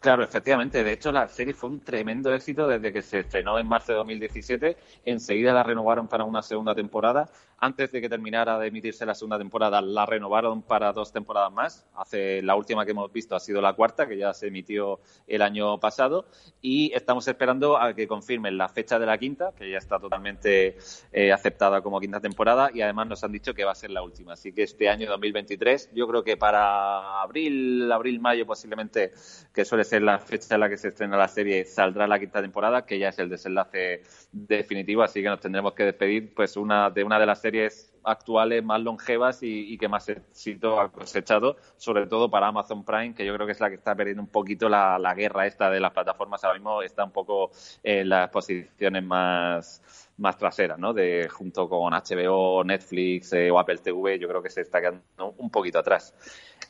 Claro, 0.00 0.24
efectivamente. 0.24 0.82
De 0.82 0.92
hecho, 0.92 1.12
la 1.12 1.28
serie 1.28 1.52
fue 1.52 1.68
un 1.68 1.80
tremendo 1.80 2.32
éxito 2.32 2.66
desde 2.66 2.90
que 2.90 3.02
se 3.02 3.20
estrenó 3.20 3.58
en 3.58 3.68
marzo 3.68 3.92
de 3.92 3.98
2017. 3.98 4.76
Enseguida 5.04 5.52
la 5.52 5.62
renovaron 5.62 6.08
para 6.08 6.24
una 6.24 6.40
segunda 6.40 6.74
temporada. 6.74 7.28
Antes 7.62 7.92
de 7.92 8.00
que 8.00 8.08
terminara 8.08 8.58
de 8.58 8.68
emitirse 8.68 9.04
la 9.04 9.14
segunda 9.14 9.36
temporada, 9.36 9.82
la 9.82 10.06
renovaron 10.06 10.62
para 10.62 10.94
dos 10.94 11.12
temporadas 11.12 11.52
más. 11.52 11.86
Hace 11.94 12.40
la 12.40 12.56
última 12.56 12.86
que 12.86 12.92
hemos 12.92 13.12
visto 13.12 13.36
ha 13.36 13.40
sido 13.40 13.60
la 13.60 13.74
cuarta, 13.74 14.08
que 14.08 14.16
ya 14.16 14.32
se 14.32 14.46
emitió 14.46 15.00
el 15.26 15.42
año 15.42 15.78
pasado. 15.78 16.24
Y 16.62 16.90
estamos 16.94 17.28
esperando 17.28 17.76
a 17.76 17.92
que 17.92 18.08
confirmen 18.08 18.56
la 18.56 18.70
fecha 18.70 18.98
de 18.98 19.04
la 19.04 19.18
quinta, 19.18 19.52
que 19.54 19.70
ya 19.70 19.76
está 19.76 19.98
totalmente 19.98 20.78
eh, 21.12 21.32
aceptada 21.32 21.82
como 21.82 22.00
quinta 22.00 22.18
temporada. 22.18 22.70
Y 22.72 22.80
además 22.80 23.08
nos 23.08 23.24
han 23.24 23.32
dicho 23.32 23.52
que 23.52 23.62
va 23.62 23.72
a 23.72 23.74
ser 23.74 23.90
la 23.90 24.02
última. 24.02 24.32
Así 24.32 24.54
que 24.54 24.62
este 24.62 24.88
año 24.88 25.06
2023, 25.10 25.90
yo 25.92 26.08
creo 26.08 26.24
que 26.24 26.38
para 26.38 27.20
abril, 27.20 27.92
abril-mayo 27.92 28.46
posiblemente, 28.46 29.12
que 29.52 29.66
suele 29.66 29.84
ser 29.84 30.00
la 30.00 30.18
fecha 30.18 30.54
en 30.54 30.60
la 30.60 30.70
que 30.70 30.78
se 30.78 30.88
estrena 30.88 31.18
la 31.18 31.28
serie, 31.28 31.66
saldrá 31.66 32.06
la 32.06 32.18
quinta 32.18 32.40
temporada, 32.40 32.86
que 32.86 32.98
ya 32.98 33.10
es 33.10 33.18
el 33.18 33.28
desenlace 33.28 34.02
definitivo, 34.32 35.02
así 35.02 35.20
que 35.20 35.28
nos 35.28 35.40
tendremos 35.40 35.74
que 35.74 35.84
despedir 35.84 36.34
pues 36.34 36.56
una 36.56 36.88
de 36.88 37.04
una 37.04 37.18
de 37.18 37.26
las 37.26 37.38
series 37.38 37.49
series. 37.50 37.90
Actuales 38.04 38.64
más 38.64 38.80
longevas 38.80 39.38
y, 39.42 39.76
que 39.78 39.88
más 39.88 40.08
éxito 40.08 40.80
ha 40.80 40.90
cosechado, 40.90 41.56
sobre 41.76 42.06
todo 42.06 42.30
para 42.30 42.48
Amazon 42.48 42.84
Prime, 42.84 43.14
que 43.14 43.24
yo 43.24 43.34
creo 43.34 43.46
que 43.46 43.52
es 43.52 43.60
la 43.60 43.68
que 43.68 43.76
está 43.76 43.94
perdiendo 43.94 44.22
un 44.22 44.28
poquito 44.28 44.68
la, 44.68 45.14
guerra 45.14 45.46
esta 45.46 45.70
de 45.70 45.80
las 45.80 45.92
plataformas. 45.92 46.44
Ahora 46.44 46.58
mismo 46.58 46.82
está 46.82 47.04
un 47.04 47.12
poco 47.12 47.50
en 47.82 48.08
las 48.08 48.30
posiciones 48.30 49.02
más 49.02 49.82
más 50.20 50.36
traseras, 50.36 50.78
¿no? 50.78 50.92
De 50.92 51.28
junto 51.30 51.68
con 51.68 51.92
HBO, 51.92 52.62
Netflix 52.62 53.32
eh, 53.32 53.50
o 53.50 53.58
Apple 53.58 53.78
TV, 53.78 54.18
yo 54.18 54.28
creo 54.28 54.42
que 54.42 54.50
se 54.50 54.60
está 54.60 54.80
quedando 54.80 55.02
un 55.38 55.50
poquito 55.50 55.78
atrás. 55.78 56.14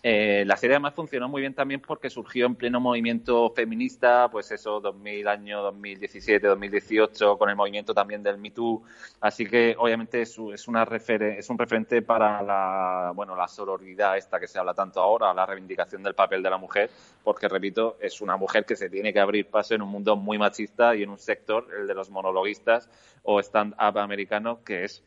Eh, 0.03 0.45
la 0.47 0.57
serie 0.57 0.77
además 0.77 0.95
funcionó 0.95 1.29
muy 1.29 1.43
bien 1.43 1.53
también 1.53 1.81
porque 1.81 2.09
surgió 2.09 2.47
en 2.47 2.55
pleno 2.55 2.81
movimiento 2.81 3.51
feminista, 3.51 4.31
pues 4.31 4.51
eso, 4.51 4.81
2000, 4.81 5.29
año 5.29 5.63
2017, 5.63 6.47
2018, 6.47 7.37
con 7.37 7.51
el 7.51 7.57
movimiento 7.57 7.93
también 7.93 8.23
del 8.23 8.39
Me 8.39 8.51
Too. 8.51 8.83
Así 9.21 9.47
que 9.47 9.75
obviamente 9.79 10.23
es, 10.23 10.39
una 10.69 10.85
es 11.21 11.49
un 11.51 11.59
referente 11.59 12.03
para 12.03 12.43
la, 12.43 13.13
bueno, 13.15 13.37
la 13.37 13.49
sororidad 13.49 14.17
esta 14.17 14.41
que 14.41 14.49
se 14.49 14.59
habla 14.59 14.75
tanto 14.75 15.01
ahora, 15.01 15.33
la 15.35 15.47
reivindicación 15.47 16.03
del 16.03 16.15
papel 16.15 16.43
de 16.43 16.51
la 16.51 16.59
mujer, 16.59 16.91
porque 17.23 17.49
repito, 17.49 17.97
es 18.01 18.21
una 18.21 18.37
mujer 18.37 18.65
que 18.65 18.77
se 18.77 18.91
tiene 18.91 19.13
que 19.13 19.21
abrir 19.21 19.49
paso 19.49 19.75
en 19.75 19.83
un 19.83 19.89
mundo 19.89 20.17
muy 20.17 20.39
machista 20.39 20.95
y 20.95 21.03
en 21.03 21.11
un 21.11 21.19
sector, 21.19 21.67
el 21.79 21.87
de 21.87 21.95
los 21.95 22.11
monologuistas 22.11 22.89
o 23.23 23.41
stand-up 23.41 23.99
americano, 23.99 24.63
que 24.65 24.85
es 24.85 25.05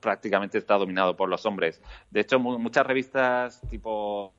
prácticamente 0.00 0.58
está 0.58 0.74
dominado 0.74 1.16
por 1.16 1.28
los 1.28 1.44
hombres. 1.46 1.82
De 2.10 2.20
hecho, 2.20 2.38
muchas 2.38 2.86
revistas 2.86 3.60
tipo 3.68 4.32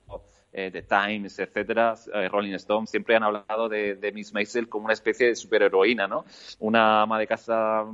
eh, 0.57 0.71
The 0.71 0.81
Times, 0.81 1.37
etcétera, 1.37 1.93
eh, 2.15 2.27
Rolling 2.29 2.55
Stone, 2.55 2.87
siempre 2.87 3.15
han 3.15 3.21
hablado 3.21 3.69
de, 3.69 4.11
Miss 4.11 4.33
Maisel 4.33 4.67
como 4.67 4.85
una 4.85 4.93
especie 4.93 5.27
de 5.27 5.35
superheroína, 5.35 6.07
¿no? 6.07 6.25
Una 6.57 7.03
ama 7.03 7.19
de 7.19 7.27
casa 7.27 7.85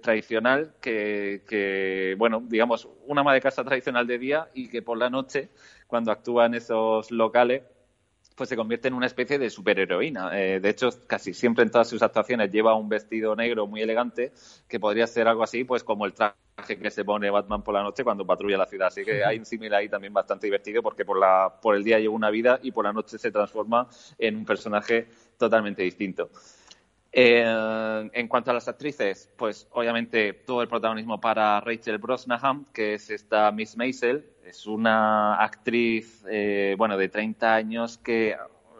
tradicional 0.00 0.72
que, 0.80 1.42
que, 1.46 2.14
bueno, 2.16 2.42
digamos, 2.42 2.88
una 3.06 3.20
ama 3.20 3.34
de 3.34 3.42
casa 3.42 3.62
tradicional 3.62 4.06
de 4.06 4.18
día 4.18 4.48
y 4.54 4.68
que 4.68 4.80
por 4.80 4.96
la 4.96 5.10
noche, 5.10 5.50
cuando 5.86 6.10
actúa 6.10 6.46
en 6.46 6.54
esos 6.54 7.10
locales, 7.10 7.62
pues 8.38 8.48
se 8.48 8.56
convierte 8.56 8.86
en 8.86 8.94
una 8.94 9.06
especie 9.06 9.38
de 9.38 9.50
superheroína. 9.50 10.30
Eh, 10.40 10.60
de 10.60 10.68
hecho, 10.70 10.88
casi 11.08 11.34
siempre 11.34 11.64
en 11.64 11.70
todas 11.72 11.88
sus 11.88 12.00
actuaciones 12.00 12.50
lleva 12.52 12.76
un 12.76 12.88
vestido 12.88 13.34
negro 13.34 13.66
muy 13.66 13.82
elegante, 13.82 14.32
que 14.68 14.78
podría 14.78 15.08
ser 15.08 15.26
algo 15.26 15.42
así, 15.42 15.64
pues 15.64 15.82
como 15.82 16.06
el 16.06 16.14
traje 16.14 16.78
que 16.80 16.90
se 16.90 17.04
pone 17.04 17.28
Batman 17.30 17.62
por 17.62 17.74
la 17.74 17.82
noche 17.82 18.04
cuando 18.04 18.24
patrulla 18.24 18.56
la 18.56 18.66
ciudad. 18.66 18.86
Así 18.86 19.04
que 19.04 19.24
hay 19.24 19.38
un 19.38 19.44
símil 19.44 19.74
ahí 19.74 19.88
también 19.88 20.12
bastante 20.12 20.46
divertido, 20.46 20.82
porque 20.82 21.04
por, 21.04 21.18
la, 21.18 21.52
por 21.60 21.74
el 21.74 21.82
día 21.82 21.98
lleva 21.98 22.14
una 22.14 22.30
vida 22.30 22.60
y 22.62 22.70
por 22.70 22.84
la 22.84 22.92
noche 22.92 23.18
se 23.18 23.32
transforma 23.32 23.88
en 24.16 24.36
un 24.36 24.44
personaje 24.44 25.08
totalmente 25.36 25.82
distinto. 25.82 26.30
Eh, 27.10 28.10
en 28.12 28.28
cuanto 28.28 28.52
a 28.52 28.54
las 28.54 28.68
actrices, 28.68 29.28
pues 29.36 29.66
obviamente 29.72 30.32
todo 30.32 30.62
el 30.62 30.68
protagonismo 30.68 31.20
para 31.20 31.60
Rachel 31.60 31.98
Brosnahan, 31.98 32.66
que 32.72 32.94
es 32.94 33.10
esta 33.10 33.50
Miss 33.50 33.76
Maisel, 33.76 34.24
es 34.48 34.66
una 34.66 35.34
actriz, 35.34 36.24
eh, 36.28 36.74
bueno, 36.78 36.96
de 36.96 37.08
30 37.08 37.54
años 37.54 37.98
que 37.98 38.34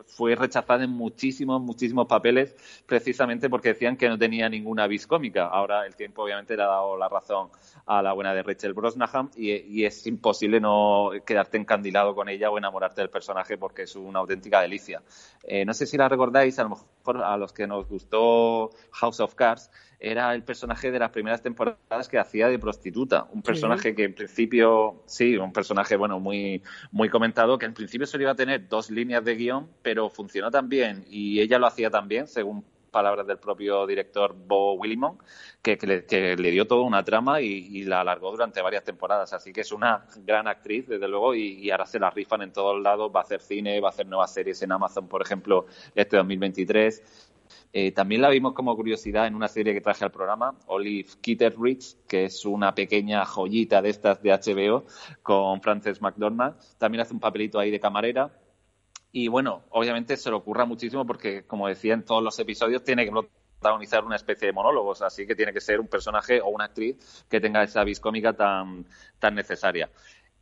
fue 0.06 0.34
rechazada 0.34 0.84
en 0.84 0.90
muchísimos, 0.90 1.60
muchísimos 1.60 2.06
papeles, 2.06 2.56
precisamente 2.86 3.50
porque 3.50 3.68
decían 3.74 3.96
que 3.96 4.08
no 4.08 4.18
tenía 4.18 4.48
ninguna 4.48 4.86
vis 4.86 5.06
cómica. 5.06 5.46
Ahora 5.46 5.84
el 5.86 5.94
tiempo 5.94 6.22
obviamente 6.22 6.56
le 6.56 6.62
ha 6.62 6.66
dado 6.66 6.96
la 6.96 7.08
razón 7.08 7.50
a 7.84 8.00
la 8.00 8.14
buena 8.14 8.32
de 8.32 8.42
Rachel 8.42 8.72
Brosnahan 8.72 9.30
y, 9.36 9.84
es 9.84 10.06
imposible 10.06 10.60
no 10.60 11.10
quedarte 11.26 11.58
encandilado 11.58 12.14
con 12.14 12.28
ella 12.28 12.50
o 12.50 12.58
enamorarte 12.58 13.02
del 13.02 13.10
personaje 13.10 13.58
porque 13.58 13.82
es 13.82 13.94
una 13.96 14.20
auténtica 14.20 14.62
delicia. 14.62 15.02
Eh, 15.44 15.64
no 15.64 15.74
sé 15.74 15.86
si 15.86 15.96
la 15.98 16.08
recordáis, 16.08 16.58
a 16.58 16.62
lo 16.62 16.70
mejor 16.70 17.22
a 17.22 17.36
los 17.36 17.52
que 17.52 17.66
nos 17.66 17.86
gustó 17.86 18.70
House 18.92 19.20
of 19.20 19.34
Cards, 19.34 19.70
era 20.00 20.34
el 20.34 20.44
personaje 20.44 20.90
de 20.90 20.98
las 20.98 21.10
primeras 21.10 21.42
temporadas 21.42 22.08
que 22.08 22.18
hacía 22.18 22.48
de 22.48 22.58
prostituta. 22.58 23.26
Un 23.32 23.42
personaje 23.42 23.94
que 23.94 24.04
en 24.04 24.14
principio, 24.14 25.02
sí, 25.06 25.36
un 25.36 25.52
personaje, 25.52 25.96
bueno, 25.96 26.20
muy, 26.20 26.62
muy 26.92 27.08
comentado, 27.08 27.58
que 27.58 27.66
en 27.66 27.74
principio 27.74 28.06
solo 28.06 28.22
iba 28.22 28.32
a 28.32 28.36
tener 28.36 28.68
dos 28.68 28.90
líneas 28.90 29.24
de 29.24 29.34
guion, 29.34 29.68
pero 29.82 30.08
funcionó 30.08 30.50
tan 30.50 30.68
bien 30.68 31.04
y 31.08 31.40
ella 31.40 31.58
lo 31.58 31.66
hacía 31.66 31.90
también, 31.90 32.26
según 32.28 32.64
palabras 32.90 33.26
del 33.26 33.38
propio 33.38 33.86
director 33.86 34.34
Bo 34.34 34.74
Willimon, 34.74 35.18
que, 35.62 35.76
le, 35.76 36.50
dio 36.50 36.66
toda 36.66 36.82
una 36.82 37.04
trama 37.04 37.40
y, 37.40 37.84
la 37.84 38.00
alargó 38.00 38.30
durante 38.30 38.62
varias 38.62 38.84
temporadas. 38.84 39.32
Así 39.32 39.52
que 39.52 39.60
es 39.60 39.72
una 39.72 40.06
gran 40.24 40.48
actriz, 40.48 40.88
desde 40.88 41.08
luego, 41.08 41.34
y, 41.34 41.70
ahora 41.70 41.86
se 41.86 41.98
la 41.98 42.10
rifan 42.10 42.42
en 42.42 42.52
todos 42.52 42.80
lados. 42.80 43.10
Va 43.14 43.20
a 43.20 43.22
hacer 43.22 43.40
cine, 43.40 43.80
va 43.80 43.88
a 43.88 43.90
hacer 43.90 44.06
nuevas 44.06 44.32
series 44.32 44.62
en 44.62 44.72
Amazon, 44.72 45.08
por 45.08 45.22
ejemplo, 45.22 45.66
este 45.94 46.16
2023. 46.16 47.27
Eh, 47.72 47.92
también 47.92 48.22
la 48.22 48.30
vimos 48.30 48.54
como 48.54 48.74
curiosidad 48.74 49.26
en 49.26 49.34
una 49.34 49.48
serie 49.48 49.74
que 49.74 49.80
traje 49.80 50.04
al 50.04 50.10
programa, 50.10 50.58
Olive 50.66 51.08
Kitteridge, 51.20 51.96
que 52.08 52.24
es 52.24 52.44
una 52.44 52.74
pequeña 52.74 53.24
joyita 53.26 53.82
de 53.82 53.90
estas 53.90 54.22
de 54.22 54.30
HBO 54.30 54.86
con 55.22 55.60
Frances 55.60 56.00
McDormand. 56.00 56.56
También 56.78 57.02
hace 57.02 57.12
un 57.12 57.20
papelito 57.20 57.58
ahí 57.58 57.70
de 57.70 57.80
camarera. 57.80 58.30
Y 59.12 59.28
bueno, 59.28 59.64
obviamente 59.70 60.16
se 60.16 60.30
le 60.30 60.36
ocurra 60.36 60.64
muchísimo 60.64 61.06
porque, 61.06 61.44
como 61.46 61.68
decía 61.68 61.94
en 61.94 62.04
todos 62.04 62.22
los 62.22 62.38
episodios, 62.38 62.84
tiene 62.84 63.04
que 63.04 63.12
protagonizar 63.58 64.04
una 64.04 64.16
especie 64.16 64.46
de 64.46 64.52
monólogos, 64.52 65.02
así 65.02 65.26
que 65.26 65.34
tiene 65.34 65.52
que 65.52 65.60
ser 65.60 65.80
un 65.80 65.88
personaje 65.88 66.40
o 66.40 66.48
una 66.48 66.64
actriz 66.64 67.24
que 67.28 67.40
tenga 67.40 67.62
esa 67.62 67.84
vis 67.84 68.00
cómica 68.00 68.34
tan, 68.34 68.86
tan 69.18 69.34
necesaria. 69.34 69.90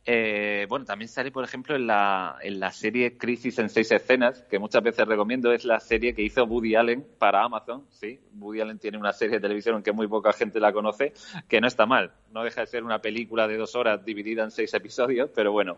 Eh, 0.09 0.65
bueno, 0.69 0.85
también 0.85 1.09
sale, 1.09 1.31
por 1.31 1.43
ejemplo, 1.43 1.75
en 1.75 1.85
la, 1.85 2.37
en 2.41 2.61
la 2.61 2.71
serie 2.71 3.17
Crisis 3.17 3.59
en 3.59 3.69
seis 3.69 3.91
escenas, 3.91 4.41
que 4.49 4.57
muchas 4.57 4.81
veces 4.81 5.05
recomiendo, 5.05 5.51
es 5.51 5.65
la 5.65 5.81
serie 5.81 6.15
que 6.15 6.21
hizo 6.21 6.45
Woody 6.45 6.75
Allen 6.75 7.05
para 7.19 7.43
Amazon. 7.43 7.85
Sí, 7.89 8.17
Woody 8.39 8.61
Allen 8.61 8.79
tiene 8.79 8.97
una 8.97 9.11
serie 9.11 9.35
de 9.35 9.41
televisión 9.41 9.83
que 9.83 9.91
muy 9.91 10.07
poca 10.07 10.31
gente 10.31 10.61
la 10.61 10.71
conoce, 10.71 11.11
que 11.49 11.59
no 11.59 11.67
está 11.67 11.85
mal. 11.85 12.13
No 12.31 12.45
deja 12.45 12.61
de 12.61 12.67
ser 12.67 12.85
una 12.85 12.99
película 12.99 13.49
de 13.49 13.57
dos 13.57 13.75
horas 13.75 14.05
dividida 14.05 14.45
en 14.45 14.51
seis 14.51 14.73
episodios, 14.73 15.29
pero 15.35 15.51
bueno, 15.51 15.77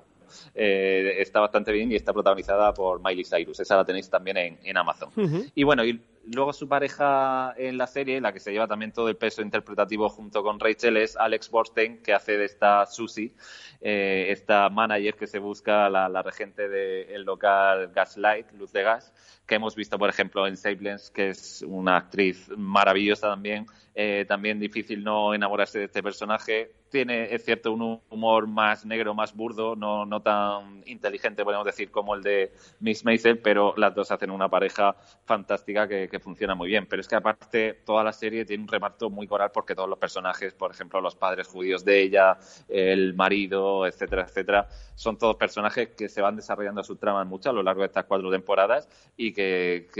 eh, 0.53 1.15
está 1.19 1.39
bastante 1.39 1.71
bien 1.71 1.91
y 1.91 1.95
está 1.95 2.13
protagonizada 2.13 2.73
por 2.73 3.01
Miley 3.03 3.25
Cyrus. 3.25 3.59
Esa 3.59 3.75
la 3.75 3.85
tenéis 3.85 4.09
también 4.09 4.37
en, 4.37 4.77
Amazon. 4.77 5.09
Y 5.55 5.63
bueno, 5.63 5.83
y 5.83 6.01
luego 6.33 6.53
su 6.53 6.67
pareja 6.67 7.53
en 7.57 7.77
la 7.77 7.87
serie, 7.87 8.21
la 8.21 8.33
que 8.33 8.39
se 8.39 8.51
lleva 8.51 8.67
también 8.67 8.91
todo 8.91 9.09
el 9.09 9.17
peso 9.17 9.41
interpretativo 9.41 10.09
junto 10.09 10.43
con 10.43 10.59
Rachel, 10.59 10.97
es 10.97 11.17
Alex 11.17 11.49
Borstein, 11.49 12.01
que 12.01 12.13
hace 12.13 12.37
de 12.37 12.45
esta 12.45 12.85
Susie, 12.85 13.33
eh, 13.81 14.27
esta 14.29 14.69
manager 14.69 15.15
que 15.15 15.27
se 15.27 15.39
busca 15.39 15.89
la, 15.89 16.21
regente 16.21 16.69
del 16.69 17.23
local 17.23 17.91
Gaslight, 17.93 18.51
Luz 18.53 18.71
de 18.71 18.83
Gas, 18.83 19.13
que 19.49 19.55
hemos 19.55 19.75
visto, 19.75 19.97
por 19.97 20.09
ejemplo, 20.09 20.47
en 20.47 20.55
Sablens, 20.55 21.09
que 21.09 21.29
es 21.31 21.65
una 21.67 21.97
actriz 21.97 22.49
maravillosa 22.55 23.27
también. 23.27 23.65
Eh, 23.95 24.23
también 24.29 24.59
difícil 24.59 25.03
no 25.03 25.33
enamorarse 25.33 25.79
de 25.79 25.85
este 25.85 26.01
personaje. 26.01 26.71
Tiene, 26.89 27.33
es 27.33 27.43
cierto, 27.43 27.73
un 27.73 28.01
humor 28.09 28.47
más 28.47 28.85
negro, 28.85 29.13
más 29.13 29.35
burdo, 29.35 29.75
no, 29.75 30.05
no 30.05 30.21
tan 30.21 30.81
inteligente, 30.85 31.43
podemos 31.43 31.65
decir, 31.65 31.91
como 31.91 32.15
el 32.15 32.23
de 32.23 32.53
Miss 32.79 33.03
Maisel, 33.03 33.39
pero 33.39 33.73
las 33.77 33.93
dos 33.93 34.09
hacen 34.09 34.31
una 34.31 34.47
pareja 34.47 34.95
fantástica 35.25 35.87
que, 35.87 36.07
que 36.07 36.19
funciona 36.19 36.55
muy 36.55 36.69
bien. 36.69 36.85
Pero 36.87 37.01
es 37.01 37.07
que 37.07 37.15
aparte, 37.15 37.81
toda 37.85 38.03
la 38.03 38.13
serie 38.13 38.45
tiene 38.45 38.63
un 38.63 38.69
reparto 38.69 39.09
muy 39.09 39.27
coral 39.27 39.51
porque 39.51 39.75
todos 39.75 39.89
los 39.89 39.99
personajes, 39.99 40.53
por 40.53 40.71
ejemplo, 40.71 41.01
los 41.01 41.15
padres 41.15 41.47
judíos 41.47 41.83
de 41.83 42.01
ella, 42.01 42.37
el 42.69 43.15
marido, 43.15 43.85
etcétera, 43.85 44.23
etcétera, 44.23 44.67
son 44.95 45.17
todos 45.17 45.35
personajes 45.35 45.89
que 45.89 46.07
se 46.07 46.21
van 46.21 46.35
desarrollando 46.35 46.83
su 46.83 46.95
trama 46.95 47.23
mucho 47.25 47.49
a 47.49 47.53
lo 47.53 47.63
largo 47.63 47.81
de 47.81 47.87
estas 47.87 48.05
cuatro 48.05 48.31
temporadas 48.31 48.87
y 49.17 49.33
que, 49.33 49.38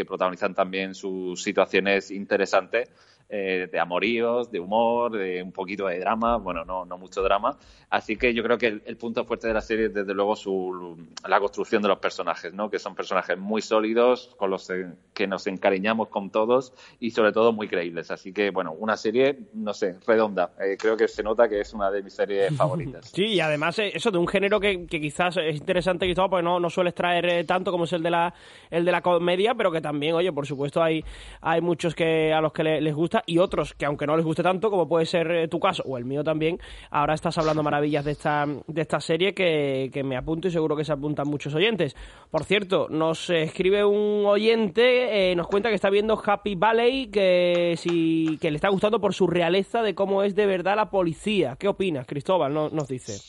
protagonizan 0.08 0.54
también 0.54 0.94
sus 0.94 1.42
situaciones 1.42 2.12
interesantes 2.12 2.90
eh, 3.32 3.70
de 3.72 3.80
amoríos, 3.80 4.52
de 4.52 4.60
humor, 4.60 5.12
de 5.12 5.44
un 5.44 5.52
poquito 5.52 5.86
de 5.86 6.00
drama, 6.00 6.38
bueno, 6.38 6.66
no, 6.66 6.84
no 6.86 6.98
mucho 6.98 7.22
drama. 7.22 7.58
Así 7.92 8.18
que 8.18 8.34
yo 8.34 8.42
creo 8.42 8.58
que 8.58 8.82
el, 8.84 8.98
punto 8.98 9.24
fuerte 9.24 9.48
de 9.48 9.54
la 9.54 9.62
serie 9.62 9.86
es 9.86 9.94
desde 9.94 10.14
luego 10.16 10.36
su, 10.36 10.98
la 11.28 11.40
construcción 11.40 11.82
de 11.82 11.88
los 11.88 12.00
personajes, 12.00 12.54
¿no? 12.54 12.70
que 12.70 12.80
son 12.80 12.96
personajes 12.96 13.38
muy 13.38 13.62
sólidos, 13.62 14.36
con 14.38 14.50
los 14.50 14.68
que 15.14 15.28
nos 15.28 15.46
encariñamos 15.48 16.10
con 16.10 16.32
todos 16.32 16.74
y 17.00 17.12
sobre 17.12 17.32
todo 17.32 17.54
muy 17.54 17.68
creíbles. 17.68 18.12
Así 18.12 18.34
que, 18.34 18.50
bueno, 18.50 18.74
una 18.74 18.98
serie, 18.98 19.38
no 19.54 19.74
sé, 19.74 19.96
redonda. 20.08 20.52
Eh, 20.60 20.76
creo 20.80 20.98
que 20.98 21.08
se 21.08 21.22
nota 21.22 21.48
que 21.48 21.62
es 21.62 21.74
una 21.74 21.92
de 21.92 22.02
mis 22.02 22.14
series 22.14 22.52
favoritas. 22.58 23.10
Sí, 23.10 23.26
y 23.26 23.40
además 23.40 23.78
eh, 23.80 23.92
eso 23.94 24.10
de 24.12 24.18
un 24.18 24.28
género 24.28 24.60
que, 24.60 24.88
quizás 24.88 25.38
es 25.38 25.56
interesante, 25.56 26.06
Cristóbal, 26.06 26.30
porque 26.30 26.44
no, 26.44 26.60
no 26.60 26.70
sueles 26.70 26.96
traer 26.96 27.46
tanto 27.46 27.72
como 27.72 27.84
es 27.84 27.94
el 27.94 28.02
de 28.02 28.10
la 28.10 28.34
el 28.72 28.86
de 28.86 28.92
la 28.92 29.02
comedia, 29.02 29.56
pero 29.56 29.72
que 29.72 29.82
también, 29.82 30.16
oye, 30.16 30.32
por 30.32 30.46
supuesto 30.46 30.82
hay, 30.82 31.04
hay 31.42 31.62
muchos 31.62 31.96
que 31.96 32.34
a 32.34 32.42
los 32.42 32.54
que 32.54 32.64
les 32.64 32.96
gusta 32.96 33.19
y 33.26 33.38
otros 33.38 33.74
que 33.74 33.86
aunque 33.86 34.08
no 34.08 34.16
les 34.16 34.26
guste 34.26 34.44
tanto, 34.44 34.70
como 34.70 34.88
puede 34.88 35.06
ser 35.06 35.32
eh, 35.32 35.48
tu 35.48 35.60
caso 35.60 35.84
o 35.86 35.98
el 35.98 36.06
mío 36.06 36.24
también, 36.24 36.60
ahora 36.92 37.14
estás 37.14 37.38
hablando 37.38 37.64
maravillas 37.64 38.06
de 38.06 38.12
esta, 38.12 38.46
de 38.68 38.82
esta 38.82 39.00
serie 39.00 39.34
que, 39.34 39.92
me 40.04 40.16
apunto 40.16 40.48
y 40.48 40.52
seguro 40.52 40.76
que 40.76 40.86
se 40.86 40.94
apuntan 40.94 41.28
muchos 41.28 41.54
oyentes. 41.54 41.96
Por 42.32 42.44
cierto, 42.46 42.88
nos 42.90 43.30
escribe 43.30 43.84
un 43.84 44.26
oyente, 44.26 45.32
eh, 45.32 45.36
nos 45.36 45.48
cuenta 45.48 45.70
que 45.70 45.76
está 45.76 45.90
viendo 45.90 46.22
Happy 46.24 46.56
Valley, 46.56 47.08
que, 47.08 47.76
si, 47.78 48.38
que 48.42 48.50
le 48.52 48.56
está 48.56 48.70
gustando 48.70 49.00
por 49.00 49.14
su 49.14 49.28
realeza 49.28 49.82
de 49.82 49.94
cómo 49.96 50.24
es 50.24 50.36
de 50.36 50.46
verdad 50.46 50.76
la 50.76 50.90
policía. 50.90 51.56
¿Qué 51.60 51.68
opinas, 51.68 52.08
Cristóbal? 52.08 52.54
nos 52.54 52.88
dice. 52.88 53.20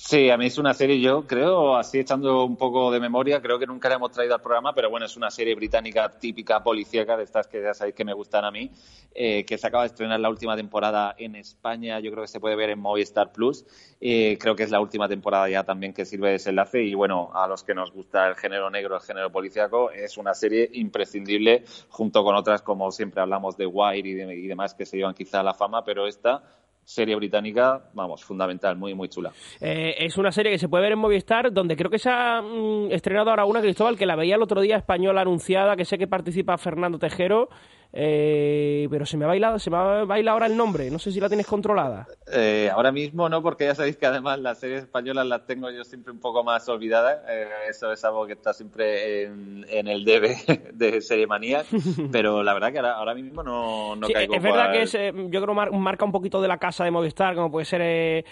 Sí, 0.00 0.30
a 0.30 0.36
mí 0.36 0.46
es 0.46 0.58
una 0.58 0.74
serie, 0.74 1.00
yo 1.00 1.26
creo, 1.26 1.76
así 1.76 1.98
echando 1.98 2.44
un 2.44 2.56
poco 2.56 2.92
de 2.92 3.00
memoria, 3.00 3.42
creo 3.42 3.58
que 3.58 3.66
nunca 3.66 3.88
la 3.88 3.96
hemos 3.96 4.12
traído 4.12 4.32
al 4.36 4.40
programa, 4.40 4.72
pero 4.72 4.88
bueno, 4.88 5.04
es 5.06 5.16
una 5.16 5.28
serie 5.28 5.56
británica 5.56 6.08
típica 6.08 6.62
policíaca, 6.62 7.16
de 7.16 7.24
estas 7.24 7.48
que 7.48 7.60
ya 7.60 7.74
sabéis 7.74 7.96
que 7.96 8.04
me 8.04 8.14
gustan 8.14 8.44
a 8.44 8.52
mí, 8.52 8.70
eh, 9.12 9.44
que 9.44 9.58
se 9.58 9.66
acaba 9.66 9.82
de 9.82 9.88
estrenar 9.88 10.20
la 10.20 10.30
última 10.30 10.56
temporada 10.56 11.16
en 11.18 11.34
España, 11.34 11.98
yo 11.98 12.12
creo 12.12 12.22
que 12.22 12.28
se 12.28 12.38
puede 12.38 12.54
ver 12.54 12.70
en 12.70 12.78
Movistar 12.78 13.32
Plus, 13.32 13.66
eh, 14.00 14.38
creo 14.40 14.54
que 14.54 14.62
es 14.62 14.70
la 14.70 14.80
última 14.80 15.08
temporada 15.08 15.48
ya 15.48 15.64
también 15.64 15.92
que 15.92 16.04
sirve 16.04 16.28
de 16.28 16.34
desenlace 16.34 16.80
y 16.80 16.94
bueno, 16.94 17.30
a 17.34 17.48
los 17.48 17.64
que 17.64 17.74
nos 17.74 17.90
gusta 17.90 18.28
el 18.28 18.36
género 18.36 18.70
negro, 18.70 18.94
el 18.94 19.02
género 19.02 19.32
policíaco, 19.32 19.90
es 19.90 20.16
una 20.16 20.32
serie 20.32 20.70
imprescindible 20.74 21.64
junto 21.88 22.22
con 22.22 22.36
otras 22.36 22.62
como 22.62 22.92
siempre 22.92 23.20
hablamos 23.20 23.56
de 23.56 23.66
Wire 23.66 24.08
y, 24.08 24.12
y 24.12 24.46
demás 24.46 24.74
que 24.74 24.86
se 24.86 24.96
llevan 24.96 25.14
quizá 25.14 25.40
a 25.40 25.42
la 25.42 25.54
fama, 25.54 25.82
pero 25.84 26.06
esta 26.06 26.44
serie 26.88 27.14
británica, 27.16 27.82
vamos, 27.92 28.24
fundamental, 28.24 28.74
muy, 28.74 28.94
muy 28.94 29.10
chula. 29.10 29.30
Eh, 29.60 29.94
es 29.98 30.16
una 30.16 30.32
serie 30.32 30.50
que 30.50 30.58
se 30.58 30.70
puede 30.70 30.84
ver 30.84 30.92
en 30.92 30.98
Movistar, 30.98 31.52
donde 31.52 31.76
creo 31.76 31.90
que 31.90 31.98
se 31.98 32.08
ha 32.08 32.40
mm, 32.40 32.90
estrenado 32.92 33.28
ahora 33.28 33.44
una, 33.44 33.60
Cristóbal, 33.60 33.98
que 33.98 34.06
la 34.06 34.16
veía 34.16 34.36
el 34.36 34.42
otro 34.42 34.62
día 34.62 34.78
española 34.78 35.20
anunciada, 35.20 35.76
que 35.76 35.84
sé 35.84 35.98
que 35.98 36.06
participa 36.06 36.56
Fernando 36.56 36.98
Tejero, 36.98 37.50
eh, 37.92 38.86
pero 38.90 39.06
se 39.06 39.16
me 39.16 39.24
ha 39.24 39.28
bailado, 39.28 39.58
se 39.58 39.70
me 39.70 39.76
ha 39.76 40.04
bailado 40.04 40.34
ahora 40.34 40.46
el 40.46 40.56
nombre. 40.56 40.90
No 40.90 40.98
sé 40.98 41.10
si 41.10 41.20
la 41.20 41.28
tienes 41.28 41.46
controlada. 41.46 42.06
Eh, 42.32 42.70
ahora 42.72 42.92
mismo 42.92 43.28
no, 43.28 43.42
porque 43.42 43.64
ya 43.64 43.74
sabéis 43.74 43.96
que 43.96 44.06
además 44.06 44.38
las 44.38 44.58
series 44.58 44.82
españolas 44.82 45.26
las 45.26 45.46
tengo 45.46 45.70
yo 45.70 45.84
siempre 45.84 46.12
un 46.12 46.20
poco 46.20 46.44
más 46.44 46.68
olvidadas. 46.68 47.20
Eh, 47.28 47.48
eso 47.68 47.90
es 47.90 48.04
algo 48.04 48.26
que 48.26 48.34
está 48.34 48.52
siempre 48.52 49.24
en, 49.24 49.88
el 49.88 50.04
DB 50.04 50.72
de 50.74 51.00
Serie 51.00 51.26
Manía. 51.26 51.64
pero 52.12 52.42
la 52.42 52.52
verdad 52.52 52.72
que 52.72 52.78
ahora, 52.78 53.14
mismo 53.14 53.42
no, 53.42 53.96
no 53.96 54.08
caigo. 54.08 54.34
Es 54.34 54.42
verdad 54.42 54.72
que 54.72 54.82
es, 54.82 54.92
yo 55.30 55.42
creo 55.42 55.54
marca 55.54 56.04
un 56.04 56.12
poquito 56.12 56.42
de 56.42 56.48
la 56.48 56.58
casa 56.58 56.84
de 56.84 56.90
Movistar, 56.90 57.34
como 57.34 57.50
puede 57.50 57.64
ser, 57.64 58.24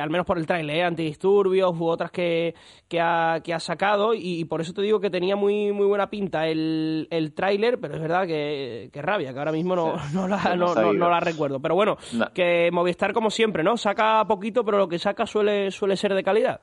al 0.00 0.10
menos 0.10 0.26
por 0.26 0.38
el 0.38 0.46
trailer, 0.46 0.84
antidisturbios 0.84 1.74
u 1.78 1.86
otras 1.86 2.10
que, 2.10 2.54
que, 2.88 3.00
ha, 3.00 3.40
que 3.42 3.54
ha 3.54 3.60
sacado. 3.60 4.14
Y, 4.14 4.44
por 4.46 4.60
eso 4.60 4.72
te 4.72 4.82
digo 4.82 5.00
que 5.00 5.10
tenía 5.10 5.36
muy, 5.36 5.72
muy 5.72 5.86
buena 5.86 6.10
pinta 6.10 6.48
el, 6.48 7.08
el 7.10 7.32
tráiler, 7.34 7.78
pero 7.78 7.94
es 7.94 8.00
verdad 8.00 8.26
que 8.26 8.90
qué 8.96 9.02
rabia, 9.02 9.30
que 9.34 9.38
ahora 9.38 9.52
mismo 9.52 9.76
no, 9.76 9.94
no, 10.14 10.26
la, 10.26 10.56
no, 10.56 10.74
no, 10.74 11.10
la 11.10 11.20
recuerdo. 11.20 11.60
Pero 11.60 11.74
bueno, 11.74 11.98
que 12.32 12.70
Movistar 12.72 13.12
como 13.12 13.30
siempre, 13.30 13.62
¿no? 13.62 13.76
Saca 13.76 14.24
poquito, 14.26 14.64
pero 14.64 14.78
lo 14.78 14.88
que 14.88 14.98
saca 14.98 15.26
suele, 15.26 15.70
suele 15.70 15.96
ser 15.96 16.14
de 16.14 16.22
calidad. 16.22 16.62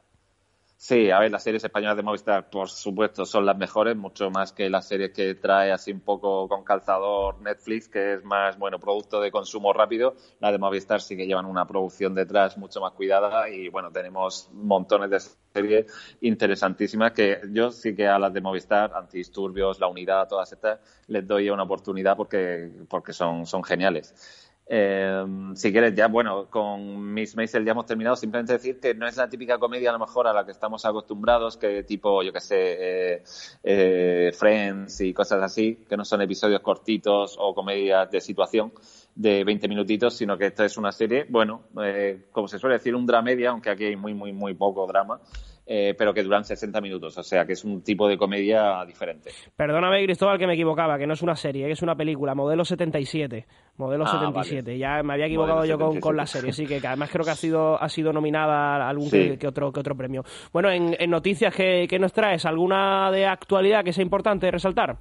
Sí, 0.85 1.11
a 1.11 1.19
ver, 1.19 1.31
las 1.31 1.43
series 1.43 1.63
españolas 1.63 1.95
de 1.95 2.03
Movistar, 2.03 2.49
por 2.49 2.69
supuesto, 2.69 3.25
son 3.25 3.45
las 3.45 3.57
mejores, 3.57 3.95
mucho 3.95 4.29
más 4.29 4.51
que 4.51 4.69
las 4.69 4.85
series 4.85 5.11
que 5.11 5.33
trae 5.33 5.71
así 5.71 5.93
un 5.93 6.01
poco 6.01 6.49
con 6.49 6.65
calzador 6.65 7.39
Netflix, 7.39 7.87
que 7.87 8.15
es 8.15 8.23
más, 8.25 8.57
bueno, 8.59 8.79
producto 8.79 9.21
de 9.21 9.31
consumo 9.31 9.71
rápido. 9.71 10.17
Las 10.41 10.51
de 10.51 10.57
Movistar 10.57 10.99
sí 10.99 11.15
que 11.15 11.25
llevan 11.25 11.45
una 11.45 11.65
producción 11.65 12.13
detrás 12.13 12.57
mucho 12.57 12.81
más 12.81 12.91
cuidada 12.91 13.49
y, 13.49 13.69
bueno, 13.69 13.93
tenemos 13.93 14.49
montones 14.51 15.09
de 15.09 15.21
series 15.53 16.17
interesantísimas 16.19 17.13
que 17.13 17.39
yo 17.53 17.71
sí 17.71 17.95
que 17.95 18.09
a 18.09 18.19
las 18.19 18.33
de 18.33 18.41
Movistar, 18.41 18.91
Antidisturbios, 18.93 19.79
La 19.79 19.87
Unidad, 19.87 20.27
todas 20.27 20.51
estas, 20.51 20.81
les 21.07 21.25
doy 21.25 21.49
una 21.49 21.63
oportunidad 21.63 22.17
porque, 22.17 22.69
porque 22.89 23.13
son, 23.13 23.45
son 23.45 23.63
geniales. 23.63 24.52
Eh, 24.65 25.25
si 25.55 25.71
quieres, 25.71 25.93
ya 25.93 26.07
bueno, 26.07 26.47
con 26.49 27.13
Miss 27.13 27.35
Maisel 27.35 27.65
ya 27.65 27.71
hemos 27.71 27.85
terminado. 27.85 28.15
Simplemente 28.15 28.53
decir 28.53 28.79
que 28.79 28.93
no 28.93 29.07
es 29.07 29.17
la 29.17 29.29
típica 29.29 29.57
comedia 29.57 29.89
a 29.89 29.93
lo 29.93 29.99
mejor 29.99 30.27
a 30.27 30.33
la 30.33 30.45
que 30.45 30.51
estamos 30.51 30.85
acostumbrados, 30.85 31.57
que 31.57 31.83
tipo, 31.83 32.23
yo 32.23 32.31
que 32.31 32.39
sé, 32.39 32.55
eh, 32.57 33.23
eh, 33.63 34.31
Friends 34.33 35.01
y 35.01 35.13
cosas 35.13 35.41
así, 35.41 35.83
que 35.87 35.97
no 35.97 36.05
son 36.05 36.21
episodios 36.21 36.61
cortitos 36.61 37.35
o 37.39 37.53
comedias 37.53 38.09
de 38.09 38.21
situación 38.21 38.71
de 39.15 39.43
20 39.43 39.67
minutitos, 39.67 40.15
sino 40.15 40.37
que 40.37 40.47
esta 40.47 40.65
es 40.65 40.77
una 40.77 40.91
serie, 40.91 41.25
bueno, 41.29 41.63
eh, 41.83 42.25
como 42.31 42.47
se 42.47 42.57
suele 42.57 42.75
decir, 42.75 42.95
un 42.95 43.05
dramedia, 43.05 43.51
aunque 43.51 43.69
aquí 43.69 43.85
hay 43.85 43.95
muy, 43.95 44.13
muy, 44.13 44.33
muy 44.33 44.53
poco 44.53 44.87
drama. 44.87 45.19
Eh, 45.65 45.95
pero 45.97 46.13
que 46.13 46.23
duran 46.23 46.43
60 46.43 46.81
minutos, 46.81 47.17
o 47.17 47.23
sea 47.23 47.45
que 47.45 47.53
es 47.53 47.63
un 47.63 47.81
tipo 47.81 48.07
de 48.09 48.17
comedia 48.17 48.83
diferente. 48.85 49.31
Perdóname, 49.55 50.03
Cristóbal, 50.03 50.37
que 50.37 50.45
me 50.45 50.55
equivocaba, 50.55 50.97
que 50.97 51.07
no 51.07 51.13
es 51.13 51.21
una 51.21 51.37
serie, 51.37 51.67
que 51.67 51.71
es 51.71 51.81
una 51.81 51.95
película, 51.95 52.35
modelo 52.35 52.65
77. 52.65 53.45
Modelo 53.77 54.05
77. 54.05 54.71
Ah, 54.71 54.75
ya 54.75 55.03
me 55.03 55.13
había 55.13 55.27
equivocado 55.27 55.63
yo 55.63 55.77
con, 56.01 56.17
la 56.17 56.25
serie, 56.25 56.51
sí, 56.51 56.67
que, 56.67 56.85
además 56.85 57.09
creo 57.09 57.23
que 57.23 57.31
ha 57.31 57.35
sido, 57.35 57.81
ha 57.81 57.87
sido 57.87 58.11
nominada 58.11 58.85
a 58.85 58.89
algún 58.89 59.09
que, 59.09 59.47
otro, 59.47 59.71
que 59.71 59.79
otro 59.79 59.95
premio. 59.95 60.23
Bueno, 60.51 60.69
en, 60.69 61.09
noticias 61.09 61.55
que, 61.55 61.97
nos 61.97 62.11
traes, 62.11 62.45
¿alguna 62.45 63.09
de 63.11 63.25
actualidad 63.25 63.85
que 63.85 63.93
sea 63.93 64.03
importante 64.03 64.51
resaltar? 64.51 64.97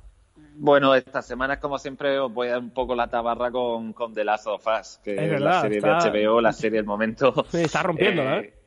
Bueno, 0.55 0.95
esta 0.95 1.23
semana, 1.23 1.59
como 1.59 1.77
siempre, 1.77 2.21
os 2.21 2.33
voy 2.33 2.49
a 2.49 2.53
dar 2.53 2.61
un 2.61 2.71
poco 2.71 2.95
la 2.95 3.09
tabarra 3.09 3.51
con, 3.51 3.93
con 3.95 4.15
The 4.15 4.23
Last 4.23 4.47
of 4.47 4.65
Us, 4.65 5.01
que 5.03 5.17
es, 5.17 5.41
la 5.41 5.61
serie 5.61 5.81
de 5.81 5.89
HBO, 5.89 6.41
la 6.41 6.53
serie 6.53 6.79
del 6.79 6.87
momento. 6.87 7.47
está 7.53 7.83
rompiendo, 7.83 8.23
¿eh? 8.23 8.62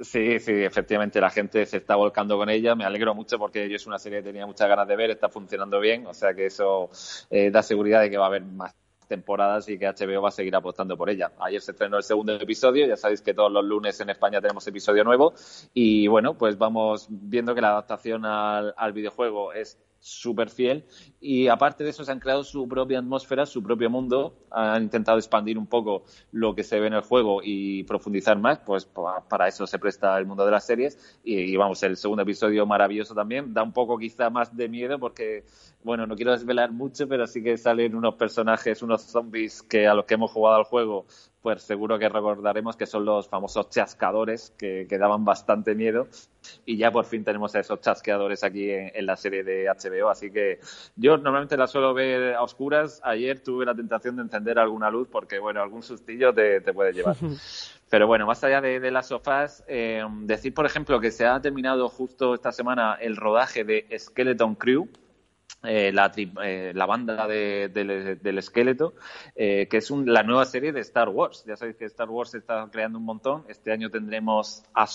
Sí, 0.00 0.38
sí, 0.38 0.52
efectivamente 0.52 1.20
la 1.20 1.28
gente 1.28 1.66
se 1.66 1.78
está 1.78 1.96
volcando 1.96 2.36
con 2.36 2.48
ella. 2.48 2.76
Me 2.76 2.84
alegro 2.84 3.14
mucho 3.16 3.36
porque 3.36 3.68
yo 3.68 3.74
es 3.74 3.86
una 3.86 3.98
serie 3.98 4.18
que 4.18 4.28
tenía 4.28 4.46
muchas 4.46 4.68
ganas 4.68 4.86
de 4.86 4.94
ver, 4.94 5.10
está 5.10 5.28
funcionando 5.28 5.80
bien, 5.80 6.06
o 6.06 6.14
sea 6.14 6.34
que 6.34 6.46
eso 6.46 6.88
eh, 7.30 7.50
da 7.50 7.62
seguridad 7.64 8.02
de 8.02 8.10
que 8.10 8.16
va 8.16 8.26
a 8.26 8.28
haber 8.28 8.44
más 8.44 8.76
temporadas 9.08 9.68
y 9.68 9.76
que 9.76 9.86
HBO 9.88 10.22
va 10.22 10.28
a 10.28 10.32
seguir 10.32 10.54
apostando 10.54 10.96
por 10.96 11.10
ella. 11.10 11.32
Ayer 11.40 11.60
se 11.60 11.72
estrenó 11.72 11.96
el 11.96 12.04
segundo 12.04 12.32
episodio, 12.34 12.86
ya 12.86 12.96
sabéis 12.96 13.22
que 13.22 13.34
todos 13.34 13.50
los 13.50 13.64
lunes 13.64 13.98
en 14.00 14.10
España 14.10 14.40
tenemos 14.40 14.64
episodio 14.68 15.02
nuevo 15.02 15.34
y 15.74 16.06
bueno, 16.06 16.38
pues 16.38 16.58
vamos 16.58 17.08
viendo 17.10 17.54
que 17.54 17.60
la 17.60 17.70
adaptación 17.70 18.24
al, 18.24 18.74
al 18.76 18.92
videojuego 18.92 19.52
es 19.52 19.78
súper 19.98 20.48
fiel 20.48 20.84
y 21.20 21.48
aparte 21.48 21.82
de 21.82 21.90
eso 21.90 22.04
se 22.04 22.12
han 22.12 22.20
creado 22.20 22.44
su 22.44 22.68
propia 22.68 23.00
atmósfera, 23.00 23.44
su 23.44 23.60
propio 23.62 23.90
mundo, 23.90 24.34
han 24.50 24.84
intentado 24.84 25.18
expandir 25.18 25.58
un 25.58 25.66
poco 25.66 26.04
lo 26.30 26.54
que 26.54 26.62
se 26.62 26.78
ve 26.78 26.86
en 26.86 26.92
el 26.92 27.00
juego 27.00 27.40
y 27.42 27.82
profundizar 27.84 28.38
más, 28.38 28.60
pues 28.60 28.88
para 29.28 29.48
eso 29.48 29.66
se 29.66 29.80
presta 29.80 30.16
el 30.16 30.26
mundo 30.26 30.44
de 30.44 30.52
las 30.52 30.64
series. 30.64 31.18
Y, 31.24 31.56
vamos, 31.56 31.82
el 31.82 31.96
segundo 31.96 32.22
episodio 32.22 32.66
maravilloso 32.66 33.14
también, 33.14 33.52
da 33.52 33.64
un 33.64 33.72
poco 33.72 33.98
quizá 33.98 34.30
más 34.30 34.56
de 34.56 34.68
miedo 34.68 34.98
porque, 35.00 35.44
bueno, 35.82 36.06
no 36.06 36.14
quiero 36.14 36.30
desvelar 36.30 36.70
mucho, 36.70 37.08
pero 37.08 37.26
sí 37.26 37.42
que 37.42 37.58
salen 37.58 37.96
unos 37.96 38.14
personajes, 38.14 38.82
unos 38.82 39.02
zombies 39.02 39.62
que 39.62 39.88
a 39.88 39.94
los 39.94 40.04
que 40.04 40.14
hemos 40.14 40.30
jugado 40.30 40.56
al 40.56 40.64
juego 40.64 41.06
pues 41.42 41.62
seguro 41.62 41.98
que 41.98 42.08
recordaremos 42.08 42.76
que 42.76 42.86
son 42.86 43.04
los 43.04 43.28
famosos 43.28 43.70
chascadores 43.70 44.52
que, 44.58 44.86
daban 44.98 45.24
bastante 45.24 45.74
miedo. 45.74 46.08
Y 46.64 46.76
ya 46.76 46.90
por 46.90 47.04
fin 47.04 47.24
tenemos 47.24 47.54
a 47.54 47.60
esos 47.60 47.80
chasqueadores 47.80 48.42
aquí 48.42 48.70
en, 48.70 49.06
la 49.06 49.16
serie 49.16 49.44
de 49.44 49.66
HBO, 49.66 50.10
así 50.10 50.30
que 50.30 50.60
yo 50.96 51.07
normalmente 51.16 51.56
la 51.56 51.66
suelo 51.66 51.94
ver 51.94 52.34
a 52.34 52.42
oscuras, 52.42 53.00
ayer 53.04 53.40
tuve 53.40 53.64
la 53.64 53.74
tentación 53.74 54.16
de 54.16 54.22
encender 54.22 54.58
alguna 54.58 54.90
luz 54.90 55.08
porque 55.10 55.38
bueno, 55.38 55.62
algún 55.62 55.82
sustillo 55.82 56.34
te, 56.34 56.60
puede 56.72 56.92
llevar. 56.92 57.16
Pero 57.90 58.06
bueno, 58.06 58.26
más 58.26 58.44
allá 58.44 58.60
de, 58.60 58.90
las 58.90 59.08
sofás, 59.08 59.64
eh, 59.66 60.04
decir 60.22 60.52
por 60.52 60.66
ejemplo 60.66 61.00
que 61.00 61.10
se 61.10 61.24
ha 61.24 61.40
terminado 61.40 61.88
justo 61.88 62.34
esta 62.34 62.52
semana 62.52 62.98
el 63.00 63.16
rodaje 63.16 63.64
de 63.64 63.86
Skeleton 63.98 64.56
Crew, 64.56 64.88
eh, 65.64 65.90
la, 65.92 66.12
eh, 66.16 66.72
la, 66.72 66.86
banda 66.86 67.26
del 67.26 68.38
esqueleto, 68.38 68.94
eh, 69.34 69.66
que 69.68 69.78
es 69.78 69.90
la 69.90 70.22
nueva 70.22 70.44
serie 70.44 70.72
de 70.72 70.80
Star 70.80 71.08
Wars. 71.08 71.44
Ya 71.48 71.56
sabéis 71.56 71.76
que 71.76 71.84
Star 71.86 72.08
Wars 72.08 72.30
se 72.30 72.38
está 72.38 72.68
creando 72.70 72.98
un 72.98 73.04
montón. 73.04 73.44
Este 73.48 73.72
año 73.72 73.90
tendremos 73.90 74.62
a 74.72 74.86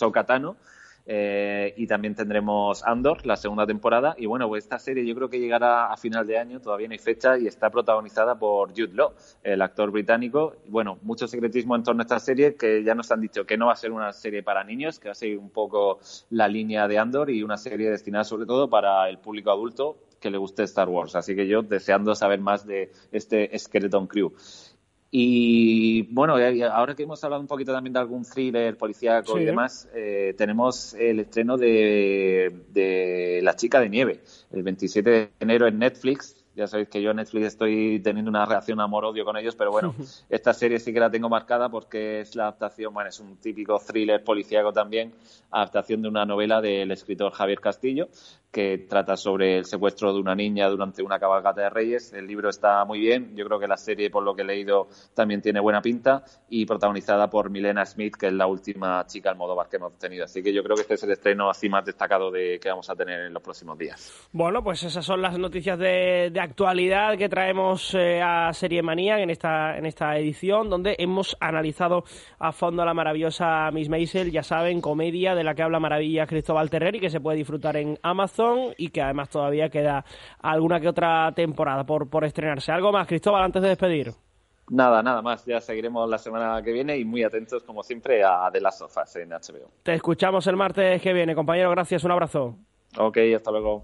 Tano 1.05 1.73
y 1.75 1.87
también 1.87 2.15
tendremos 2.15 2.83
Andor, 2.83 3.25
la 3.25 3.35
segunda 3.35 3.65
temporada. 3.65 4.15
Y 4.17 4.25
bueno, 4.25 4.47
pues 4.47 4.63
esta 4.63 4.79
serie 4.79 5.05
yo 5.05 5.15
creo 5.15 5.29
que 5.29 5.39
llegará 5.39 5.91
a 5.91 5.97
final 5.97 6.25
de 6.25 6.37
año, 6.37 6.59
todavía 6.59 6.87
no 6.87 6.93
hay 6.93 6.99
fecha, 6.99 7.37
y 7.37 7.47
está 7.47 7.69
protagonizada 7.69 8.35
por 8.35 8.69
Jude 8.69 8.93
Law, 8.93 9.13
el 9.43 9.61
actor 9.61 9.91
británico. 9.91 10.55
Bueno, 10.67 10.97
mucho 11.01 11.27
secretismo 11.27 11.75
en 11.75 11.83
torno 11.83 12.01
a 12.01 12.03
esta 12.03 12.19
serie, 12.19 12.55
que 12.55 12.83
ya 12.83 12.95
nos 12.95 13.11
han 13.11 13.21
dicho 13.21 13.45
que 13.45 13.57
no 13.57 13.67
va 13.67 13.73
a 13.73 13.77
ser 13.77 13.91
una 13.91 14.13
serie 14.13 14.43
para 14.43 14.63
niños, 14.63 14.99
que 14.99 15.09
va 15.09 15.13
a 15.13 15.15
seguir 15.15 15.37
un 15.37 15.49
poco 15.49 15.99
la 16.29 16.47
línea 16.47 16.87
de 16.87 16.97
Andor 16.97 17.29
y 17.29 17.43
una 17.43 17.57
serie 17.57 17.89
destinada 17.89 18.23
sobre 18.23 18.45
todo 18.45 18.69
para 18.69 19.09
el 19.09 19.17
público 19.17 19.51
adulto 19.51 19.97
que 20.19 20.31
le 20.31 20.37
guste 20.37 20.63
Star 20.63 20.87
Wars. 20.87 21.15
Así 21.15 21.35
que 21.35 21.47
yo 21.47 21.63
deseando 21.63 22.15
saber 22.15 22.39
más 22.39 22.65
de 22.65 22.91
este 23.11 23.57
Skeleton 23.57 24.07
Crew. 24.07 24.31
Y 25.15 26.02
bueno, 26.12 26.38
ahora 26.71 26.95
que 26.95 27.04
hemos 27.04 27.23
hablado 27.23 27.39
un 27.39 27.47
poquito 27.47 27.71
también 27.71 27.93
de 27.93 27.99
algún 27.99 28.26
thriller 28.26 28.76
policíaco 28.76 29.38
y 29.38 29.45
demás, 29.45 29.88
eh, 29.93 30.34
tenemos 30.36 30.95
el 30.95 31.19
estreno 31.19 31.56
de, 31.56 32.52
de 32.69 33.39
La 33.43 33.56
chica 33.56 33.80
de 33.80 33.89
nieve, 33.89 34.21
el 34.52 34.63
27 34.63 35.10
de 35.12 35.30
enero 35.39 35.67
en 35.67 35.78
Netflix. 35.78 36.43
Ya 36.56 36.65
sabéis 36.65 36.89
que 36.89 36.99
yo 36.99 37.12
en 37.12 37.17
Netflix 37.17 37.45
estoy 37.45 37.99
teniendo 37.99 38.30
una 38.30 38.43
reacción 38.47 38.80
amor-odio 38.80 39.23
con 39.23 39.38
ellos, 39.38 39.56
pero 39.56 39.69
bueno, 39.69 39.93
esta 40.30 40.52
serie 40.52 40.80
sí 40.80 40.91
que 40.91 40.99
la 40.99 41.12
tengo 41.12 41.30
marcada 41.30 41.69
porque 41.69 42.21
es 42.21 42.36
la 42.36 42.45
adaptación, 42.45 42.91
bueno, 42.91 43.10
es 43.10 43.19
un 43.19 43.38
típico 43.38 43.80
thriller 43.80 44.23
policíaco 44.23 44.73
también, 44.73 45.13
adaptación 45.52 46.02
de 46.02 46.08
una 46.08 46.26
novela 46.26 46.60
del 46.60 46.89
escritor 46.89 47.34
Javier 47.34 47.60
Castillo, 47.60 48.08
que 48.53 48.85
trata 48.87 49.17
sobre 49.17 49.57
el 49.57 49.65
secuestro 49.65 50.13
de 50.13 50.19
una 50.19 50.35
niña 50.35 50.69
durante 50.69 51.01
una 51.01 51.17
cabalgata 51.17 51.61
de 51.61 51.69
reyes. 51.71 52.13
El 52.13 52.27
libro 52.27 52.49
está 52.49 52.85
muy 52.85 52.99
bien, 52.99 53.35
yo 53.35 53.45
creo 53.47 53.59
que 53.59 53.67
la 53.67 53.77
serie, 53.77 54.11
por 54.11 54.23
lo 54.23 54.35
que 54.35 54.43
he 54.43 54.45
leído, 54.45 54.87
también 55.15 55.41
tiene 55.41 55.59
buena 55.59 55.81
pinta 55.81 56.23
y 56.49 56.63
protagonizada 56.67 57.31
por 57.31 57.49
Milena 57.49 57.83
Smith, 57.83 58.15
que 58.15 58.27
es 58.27 58.33
la 58.33 58.45
última 58.45 59.03
chica 59.07 59.31
al 59.31 59.37
modo 59.37 59.57
que 59.67 59.77
hemos 59.77 59.97
tenido. 59.97 60.25
Así 60.25 60.43
que 60.43 60.53
yo 60.53 60.61
creo 60.61 60.75
que 60.75 60.83
este 60.83 60.93
es 60.93 61.03
el 61.03 61.11
estreno 61.11 61.49
así 61.49 61.67
más 61.67 61.83
destacado 61.83 62.29
de 62.29 62.59
que 62.59 62.69
vamos 62.69 62.87
a 62.91 62.95
tener 62.95 63.21
en 63.21 63.33
los 63.33 63.41
próximos 63.41 63.75
días. 63.75 64.13
Bueno, 64.31 64.63
pues 64.63 64.83
esas 64.83 65.03
son 65.03 65.21
las 65.21 65.37
noticias 65.39 65.79
de, 65.79 66.31
actualidad 66.39 67.17
que 67.17 67.29
traemos 67.29 67.95
eh, 67.95 68.21
a 68.21 68.53
Serie 68.53 68.83
Manía 68.83 69.17
en 69.19 69.31
esta, 69.31 69.77
en 69.77 69.87
esta 69.87 70.15
edición, 70.17 70.69
donde 70.69 70.95
hemos 70.99 71.35
analizado 71.39 72.03
a 72.37 72.51
fondo 72.51 72.85
la 72.85 72.93
maravillosa 72.93 73.71
Miss 73.71 73.89
Maisel, 73.89 74.31
ya 74.31 74.43
saben, 74.43 74.79
comedia 74.79 75.33
de 75.33 75.43
la 75.43 75.55
que 75.55 75.63
habla 75.63 75.79
maravilla 75.79 76.27
Cristóbal 76.27 76.69
Terrer 76.69 76.95
y 76.95 76.99
que 76.99 77.09
se 77.09 77.21
puede 77.21 77.37
disfrutar 77.37 77.77
en 77.77 77.97
Amazon 78.03 78.42
y 78.77 78.89
que 78.89 79.01
además 79.01 79.29
todavía 79.29 79.69
queda 79.69 80.03
alguna 80.41 80.79
que 80.79 80.88
otra 80.88 81.32
temporada 81.34 81.84
por, 81.84 82.10
por 82.10 82.25
estrenarse. 82.25 82.71
¿Algo 82.71 82.91
más, 82.91 83.08
Cristóbal, 83.08 83.43
antes 83.43 83.62
de 83.62 83.69
despedir? 83.69 84.12
Nada, 84.69 85.03
nada 85.03 85.21
más. 85.21 85.45
Ya 85.45 85.60
seguiremos 85.60 86.10
la 86.10 86.17
semana 86.17 86.62
que 86.63 86.71
viene 86.71 86.97
y 86.97 87.06
muy 87.06 87.23
atentos, 87.23 87.63
como 87.63 87.84
siempre, 87.84 88.23
a 88.23 88.49
The 88.51 88.62
Last 88.62 88.82
of 88.82 88.97
Us 88.97 89.15
en 89.17 89.29
HBO. 89.29 89.69
Te 89.84 89.93
escuchamos 89.93 90.47
el 90.47 90.56
martes 90.56 91.01
que 91.01 91.13
viene, 91.13 91.36
compañero. 91.36 91.69
Gracias, 91.71 92.03
un 92.03 92.12
abrazo. 92.12 92.56
Ok, 92.97 93.17
hasta 93.36 93.51
luego. 93.51 93.84